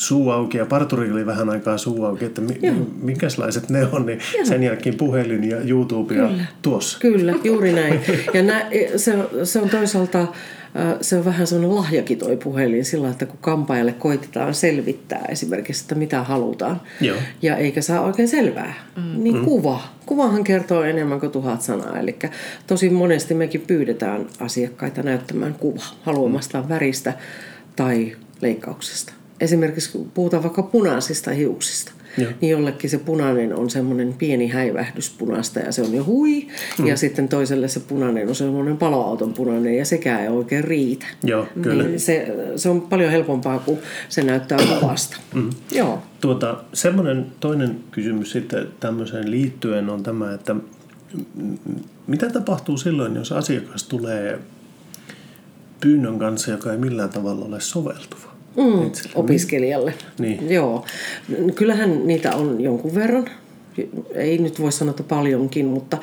suu 0.00 0.30
auki 0.30 0.58
ja 0.58 0.66
parturi 0.66 1.12
oli 1.12 1.26
vähän 1.26 1.50
aikaa 1.50 1.78
suu 1.78 2.04
auki, 2.04 2.24
että 2.24 2.40
mi, 2.40 2.58
minkälaiset 3.02 3.68
ne 3.70 3.86
on, 3.92 4.06
niin 4.06 4.18
sen 4.44 4.62
jälkeen 4.62 4.94
puhelin 4.94 5.50
ja 5.50 5.56
YouTube 5.60 6.14
ja 6.14 6.30
tuossa. 6.62 6.98
Kyllä, 7.00 7.34
juuri 7.44 7.72
näin. 7.72 8.00
Ja 8.34 8.42
nä, 8.42 8.66
se, 8.96 9.14
on- 9.16 9.46
se 9.46 9.60
on 9.60 9.70
toisaalta 9.70 10.26
se 11.00 11.16
on 11.16 11.24
vähän 11.24 11.46
sellainen 11.46 11.74
lahjakin 11.76 12.18
toi 12.18 12.36
puhelin 12.36 12.84
sillä, 12.84 13.10
että 13.10 13.26
kun 13.26 13.38
kampaajalle 13.40 13.92
koitetaan 13.92 14.54
selvittää 14.54 15.24
esimerkiksi, 15.28 15.84
että 15.84 15.94
mitä 15.94 16.22
halutaan, 16.22 16.80
Joo. 17.00 17.16
ja 17.42 17.56
eikä 17.56 17.82
saa 17.82 18.00
oikein 18.00 18.28
selvää, 18.28 18.74
mm. 18.96 19.24
niin 19.24 19.44
kuva. 19.44 19.80
Kuvahan 20.06 20.44
kertoo 20.44 20.82
enemmän 20.82 21.20
kuin 21.20 21.32
tuhat 21.32 21.62
sanaa. 21.62 21.98
Eli 21.98 22.16
tosi 22.66 22.90
monesti 22.90 23.34
mekin 23.34 23.60
pyydetään 23.60 24.26
asiakkaita 24.40 25.02
näyttämään 25.02 25.54
kuva 25.54 25.82
haluamastaan 26.02 26.68
väristä 26.68 27.12
tai 27.76 28.16
leikkauksesta. 28.40 29.12
Esimerkiksi 29.40 29.92
kun 29.92 30.10
puhutaan 30.14 30.42
vaikka 30.42 30.62
punaisista 30.62 31.30
hiuksista, 31.30 31.92
Joo. 32.18 32.30
niin 32.40 32.50
jollekin 32.50 32.90
se 32.90 32.98
punainen 32.98 33.54
on 33.56 33.70
semmoinen 33.70 34.14
pieni 34.18 34.48
häivähdys 34.48 35.10
punaista 35.10 35.60
ja 35.60 35.72
se 35.72 35.82
on 35.82 35.94
jo 35.94 36.04
hui. 36.04 36.46
Mm. 36.78 36.86
Ja 36.86 36.96
sitten 36.96 37.28
toiselle 37.28 37.68
se 37.68 37.80
punainen 37.80 38.28
on 38.28 38.34
semmoinen 38.34 38.76
paloauton 38.76 39.34
punainen 39.34 39.76
ja 39.76 39.84
sekään 39.84 40.20
ei 40.20 40.28
oikein 40.28 40.64
riitä. 40.64 41.06
Joo, 41.22 41.46
kyllä. 41.62 41.84
Niin 41.84 42.00
se, 42.00 42.34
se 42.56 42.68
on 42.68 42.80
paljon 42.80 43.10
helpompaa, 43.10 43.58
kun 43.58 43.78
se 44.08 44.22
näyttää 44.22 44.58
kuvasta. 44.80 45.16
Mm. 45.34 45.50
Joo. 45.72 46.02
Tuota, 46.20 46.64
semmoinen 46.72 47.26
toinen 47.40 47.80
kysymys 47.90 48.32
sitten 48.32 48.68
tämmöiseen 48.80 49.30
liittyen 49.30 49.90
on 49.90 50.02
tämä, 50.02 50.34
että 50.34 50.54
mm, 50.54 51.58
mitä 52.06 52.30
tapahtuu 52.30 52.76
silloin, 52.76 53.14
jos 53.14 53.32
asiakas 53.32 53.82
tulee 53.82 54.38
pyynnön 55.80 56.18
kanssa, 56.18 56.50
joka 56.50 56.72
ei 56.72 56.78
millään 56.78 57.10
tavalla 57.10 57.44
ole 57.44 57.60
soveltuva? 57.60 58.29
Mm, 58.60 58.86
itselle? 58.86 59.12
opiskelijalle. 59.14 59.94
Niin. 60.18 60.50
Joo. 60.50 60.84
Kyllähän 61.54 62.06
niitä 62.06 62.36
on 62.36 62.60
jonkun 62.60 62.94
verran. 62.94 63.30
Ei 64.14 64.38
nyt 64.38 64.60
voi 64.60 64.72
sanoa, 64.72 64.90
että 64.90 65.02
paljonkin, 65.02 65.66
mutta 65.66 65.98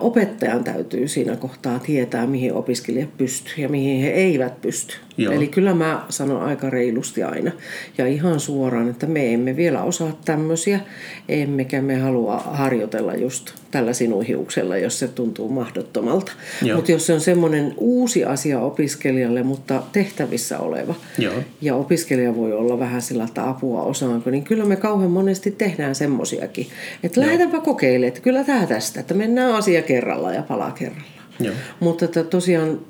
opettajan 0.00 0.64
täytyy 0.64 1.08
siinä 1.08 1.36
kohtaa 1.36 1.78
tietää, 1.78 2.26
mihin 2.26 2.52
opiskelijat 2.52 3.18
pystyy 3.18 3.54
ja 3.56 3.68
mihin 3.68 4.02
he 4.02 4.08
eivät 4.10 4.60
pysty. 4.60 4.94
Joo. 5.16 5.34
Eli 5.34 5.46
kyllä 5.48 5.74
mä 5.74 6.04
sanon 6.08 6.42
aika 6.42 6.70
reilusti 6.70 7.22
aina 7.22 7.52
ja 7.98 8.06
ihan 8.06 8.40
suoraan, 8.40 8.90
että 8.90 9.06
me 9.06 9.34
emme 9.34 9.56
vielä 9.56 9.82
osaa 9.82 10.18
tämmöisiä, 10.24 10.80
emmekä 11.28 11.82
me 11.82 11.96
halua 11.96 12.36
harjoitella 12.36 13.14
just 13.14 13.63
tällä 13.74 13.92
sinun 13.92 14.24
hiuksella, 14.24 14.76
jos 14.76 14.98
se 14.98 15.08
tuntuu 15.08 15.48
mahdottomalta. 15.48 16.32
Mutta 16.74 16.92
jos 16.92 17.06
se 17.06 17.12
on 17.12 17.20
semmoinen 17.20 17.74
uusi 17.76 18.24
asia 18.24 18.60
opiskelijalle, 18.60 19.42
mutta 19.42 19.82
tehtävissä 19.92 20.58
oleva, 20.58 20.94
Joo. 21.18 21.34
ja 21.60 21.74
opiskelija 21.74 22.36
voi 22.36 22.52
olla 22.52 22.78
vähän 22.78 23.02
sillä, 23.02 23.24
että 23.24 23.48
apua 23.48 23.82
osaanko, 23.82 24.30
niin 24.30 24.44
kyllä 24.44 24.64
me 24.64 24.76
kauhean 24.76 25.10
monesti 25.10 25.50
tehdään 25.50 25.94
semmosiakin. 25.94 26.66
Että 27.02 27.20
lähdetäänpä 27.20 27.60
kokeilemaan, 27.60 28.08
että 28.08 28.20
kyllä 28.20 28.44
tämä 28.44 28.66
tästä, 28.66 29.00
että 29.00 29.14
mennään 29.14 29.54
asia 29.54 29.82
kerralla 29.82 30.32
ja 30.32 30.42
pala 30.42 30.70
kerralla. 30.70 31.22
Joo. 31.40 31.54
Mutta 31.80 32.04
että 32.04 32.24
tosiaan 32.24 32.80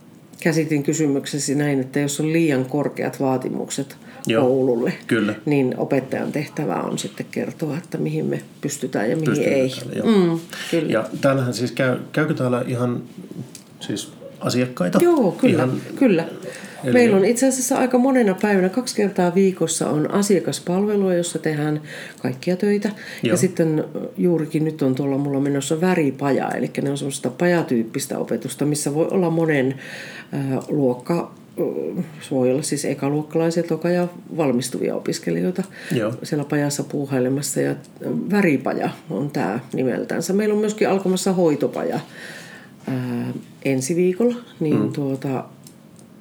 käsitin 0.42 0.83
kysymyksesi 0.83 1.55
näin, 1.55 1.81
että 1.81 2.01
jos 2.01 2.20
on 2.20 2.33
liian 2.33 2.64
korkeat 2.64 3.20
vaatimukset 3.20 3.97
Joo, 4.26 4.46
koululle. 4.46 4.92
kyllä. 5.06 5.34
Niin 5.46 5.74
opettajan 5.78 6.32
tehtävä 6.32 6.74
on 6.74 6.98
sitten 6.98 7.26
kertoa, 7.30 7.76
että 7.78 7.98
mihin 7.98 8.26
me 8.26 8.42
pystytään 8.60 9.10
ja 9.10 9.16
mihin 9.16 9.30
Pystytään 9.30 9.56
ei. 9.60 9.70
täällä. 10.02 10.18
Mm, 10.18 10.40
kyllä. 10.70 10.92
Ja 10.92 11.04
täällähän 11.20 11.54
siis 11.54 11.72
käy, 11.72 11.96
käykö 12.12 12.34
täällä 12.34 12.64
ihan 12.68 13.02
siis 13.80 14.12
asiakkaita? 14.40 14.98
Joo, 15.02 15.32
kyllä. 15.32 15.54
Ihan, 15.64 15.72
kyllä. 15.96 16.28
Eli- 16.84 16.92
Meillä 16.92 17.16
on 17.16 17.24
itse 17.24 17.48
asiassa 17.48 17.78
aika 17.78 17.98
monena 17.98 18.34
päivänä, 18.42 18.68
kaksi 18.68 18.96
kertaa 18.96 19.34
viikossa 19.34 19.88
on 19.90 20.10
asiakaspalvelua, 20.10 21.14
jossa 21.14 21.38
tehdään 21.38 21.80
kaikkia 22.22 22.56
töitä. 22.56 22.88
Joo. 23.22 23.32
Ja 23.32 23.37
sitten 23.37 23.84
juurikin 24.16 24.64
nyt 24.64 24.82
on 24.82 24.94
tuolla 24.94 25.18
mulla 25.18 25.40
menossa 25.40 25.80
väripaja, 25.80 26.50
eli 26.50 26.70
ne 26.82 26.90
on 26.90 26.98
semmoista 26.98 27.30
pajatyyppistä 27.30 28.18
opetusta, 28.18 28.64
missä 28.64 28.94
voi 28.94 29.08
olla 29.10 29.30
monen 29.30 29.74
äh, 30.34 30.58
luokka, 30.68 31.34
voi 32.31 32.51
olla 32.51 32.62
siis 32.62 32.85
ekaluokkalaisia, 32.85 33.62
toka 33.62 33.90
ja 33.90 34.09
valmistuvia 34.37 34.97
opiskelijoita 34.97 35.62
Joo. 35.93 36.12
siellä 36.23 36.45
pajassa 36.45 36.83
puuhailemassa. 36.83 37.61
Ja 37.61 37.75
väripaja 38.31 38.90
on 39.11 39.31
tämä 39.31 39.61
nimeltänsä. 39.73 40.33
Meillä 40.33 40.53
on 40.53 40.61
myöskin 40.61 40.88
alkamassa 40.88 41.33
hoitopaja 41.33 42.01
ää, 42.88 43.33
ensi 43.64 43.97
viikolla, 43.97 44.37
niin 44.61 44.81
mm. 44.81 44.93
tuota, 44.93 45.45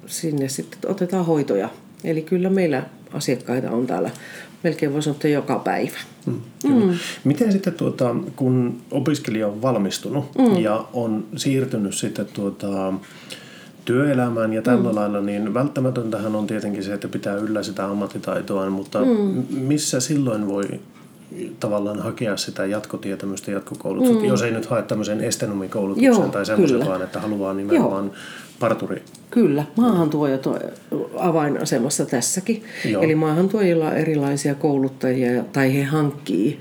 sinne 0.06 0.48
sitten 0.48 0.90
otetaan 0.90 1.26
hoitoja. 1.26 1.68
Eli 2.04 2.22
kyllä 2.22 2.50
meillä 2.50 2.82
asiakkaita 3.12 3.70
on 3.70 3.86
täällä 3.86 4.10
melkein 4.64 4.92
voi 4.92 5.02
sanoa, 5.02 5.14
että 5.14 5.28
joka 5.28 5.58
päivä. 5.58 5.98
Mm, 6.26 6.40
mm. 6.64 6.98
Miten 7.24 7.52
sitten, 7.52 7.72
tuota, 7.74 8.16
kun 8.36 8.80
opiskelija 8.90 9.48
on 9.48 9.62
valmistunut 9.62 10.24
mm. 10.38 10.56
ja 10.56 10.88
on 10.92 11.26
siirtynyt 11.36 11.94
sitten 11.94 12.26
tuota, 12.32 12.92
työelämään 13.84 14.52
ja 14.52 14.62
tällä 14.62 14.88
mm. 14.88 14.94
lailla, 14.94 15.20
niin 15.20 15.54
välttämätöntähän 15.54 16.36
on 16.36 16.46
tietenkin 16.46 16.84
se, 16.84 16.94
että 16.94 17.08
pitää 17.08 17.34
yllä 17.34 17.62
sitä 17.62 17.86
ammattitaitoa, 17.86 18.70
mutta 18.70 19.00
mm. 19.04 19.44
missä 19.50 20.00
silloin 20.00 20.46
voi 20.46 20.64
tavallaan 21.60 21.98
hakea 21.98 22.36
sitä 22.36 22.66
jatkotietämystä, 22.66 23.50
jatkokoulutusta, 23.50 24.22
mm. 24.22 24.24
jos 24.24 24.42
ei 24.42 24.50
nyt 24.50 24.66
hae 24.66 24.82
tämmöisen 24.82 25.20
estenomikoulutuksen 25.20 26.04
Joo, 26.04 26.28
tai 26.28 26.46
semmoisen, 26.46 26.78
kyllä. 26.78 26.90
vaan 26.90 27.02
että 27.02 27.20
haluaa 27.20 27.54
nimenomaan 27.54 28.10
parturi. 28.60 29.02
Kyllä, 29.30 29.64
maahantuojat 29.76 30.46
on 30.46 30.60
avainasemassa 31.16 32.06
tässäkin. 32.06 32.62
Joo. 32.84 33.02
Eli 33.02 33.14
maahantuojilla 33.14 33.86
on 33.86 33.96
erilaisia 33.96 34.54
kouluttajia 34.54 35.44
tai 35.44 35.74
he 35.74 35.82
hankkii 35.82 36.60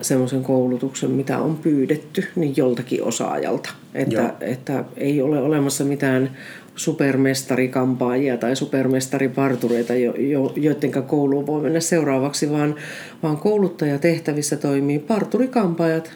semmoisen 0.00 0.42
koulutuksen, 0.42 1.10
mitä 1.10 1.38
on 1.38 1.56
pyydetty, 1.56 2.24
niin 2.36 2.56
joltakin 2.56 3.02
osaajalta. 3.02 3.70
Joo. 3.94 4.04
Että, 4.04 4.34
että 4.40 4.84
ei 4.96 5.22
ole 5.22 5.42
olemassa 5.42 5.84
mitään 5.84 6.30
supermestarikampaajia 6.76 8.36
tai 8.36 8.56
supermestaripartureita, 8.56 9.94
jo, 9.94 10.14
jo, 10.14 10.52
joiden 10.56 11.02
kouluun 11.02 11.46
voi 11.46 11.62
mennä 11.62 11.80
seuraavaksi, 11.80 12.50
vaan, 12.50 12.74
vaan 13.22 13.36
kouluttajatehtävissä 13.36 14.56
toimii 14.56 14.98
parturikampaajat, 14.98 16.12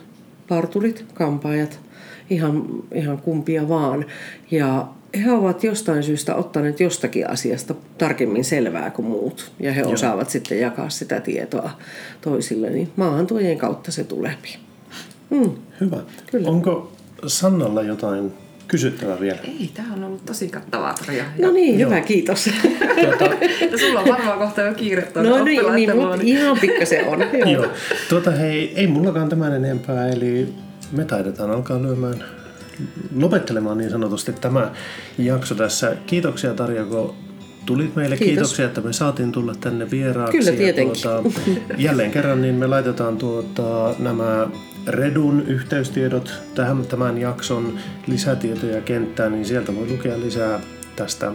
parturit, 0.49 1.05
kampaajat, 1.15 1.81
ihan, 2.31 2.65
ihan 2.93 3.19
kumpia 3.19 3.69
vaan. 3.69 4.05
Ja 4.51 4.89
he 5.25 5.33
ovat 5.33 5.65
jostain 5.65 6.03
syystä 6.03 6.35
ottaneet 6.35 6.81
jostakin 6.81 7.31
asiasta 7.31 7.75
tarkemmin 7.99 8.45
selvää 8.45 8.91
kuin 8.91 9.07
muut. 9.07 9.53
Ja 9.61 9.73
he 9.73 9.81
Joo. 9.81 9.93
osaavat 9.93 10.31
sitten 10.31 10.61
jakaa 10.61 10.91
sitä 10.91 11.21
tietoa 11.21 11.71
toisille. 12.21 12.71
Niin 12.71 12.93
maahantuojien 12.97 13.59
kautta 13.59 13.93
se 13.93 14.05
tulee. 14.05 14.35
Mm. 15.31 15.51
Hyvä. 15.81 15.97
Kyllä. 16.31 16.49
Onko 16.49 16.93
Sannalla 17.27 17.83
jotain 17.83 18.33
kysyttävää 18.69 19.21
vielä? 19.21 19.39
Ei, 19.45 19.71
tämä 19.75 19.89
on 19.97 20.05
ollut 20.05 20.25
tosi 20.25 20.49
kattavaa 20.49 20.95
Tarja. 20.95 21.25
No 21.39 21.51
niin, 21.51 21.79
hyvä, 21.79 22.01
kiitos. 22.01 22.51
Tuota, 23.01 23.25
Ja 23.73 23.79
sulla 23.79 24.01
on 24.01 24.09
varmaan 24.09 24.39
kohta 24.39 24.61
jo 24.63 24.75
kiire 24.75 25.03
tuonne 25.03 25.31
No 25.31 25.45
niin, 25.45 25.75
niin 25.75 25.97
luo, 25.97 26.15
ihan 26.23 26.59
pikkasen 26.61 27.09
on. 27.09 27.21
Joo. 27.41 27.51
Joo. 27.51 27.67
Tuota, 28.09 28.31
hei, 28.31 28.73
ei 28.77 28.87
mullakaan 28.87 29.29
tämän 29.29 29.53
enempää, 29.53 30.09
eli 30.09 30.49
me 30.93 31.05
taidetaan 31.05 31.51
alkaa 31.51 31.83
lyömään, 31.83 32.25
lopettelemaan 33.17 33.79
niin 33.79 33.91
sanotusti 33.91 34.33
tämä 34.33 34.71
jakso 35.19 35.55
tässä. 35.55 35.97
Kiitoksia 36.07 36.55
Tarja, 36.55 36.85
kun 36.85 37.15
tulit 37.67 37.97
meille. 37.97 38.17
Kiitos. 38.17 38.31
Kiitoksia, 38.33 38.67
että 38.67 38.81
me 38.81 38.93
saatiin 38.93 39.33
tulla 39.33 39.55
tänne 39.61 39.91
vieraaksi. 39.91 40.39
Kyllä, 40.39 40.51
Ja 40.51 40.57
tietenkin. 40.57 41.03
tuota, 41.03 41.31
jälleen 41.79 42.11
kerran 42.11 42.43
niin 42.43 42.55
me 42.55 42.67
laitetaan 42.67 43.17
tuota, 43.17 43.95
nämä 43.99 44.49
Redun 44.87 45.43
yhteystiedot 45.47 46.33
tähän, 46.55 46.87
tämän 46.87 47.19
jakson 47.19 47.79
lisätietoja 48.07 48.81
kenttään, 48.81 49.33
niin 49.33 49.45
sieltä 49.45 49.75
voi 49.75 49.89
lukea 49.89 50.21
lisää 50.21 50.61
tästä 50.97 51.33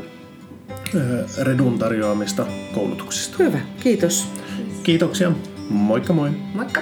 ö, 0.96 1.26
Redun 1.42 1.80
tarjoamista 1.80 2.46
koulutuksista. 2.74 3.44
Hyvä, 3.44 3.60
kiitos. 3.80 4.28
Kiitoksia. 4.84 5.32
Moikka 5.70 6.14
moi. 6.14 6.30
Moikka! 6.54 6.82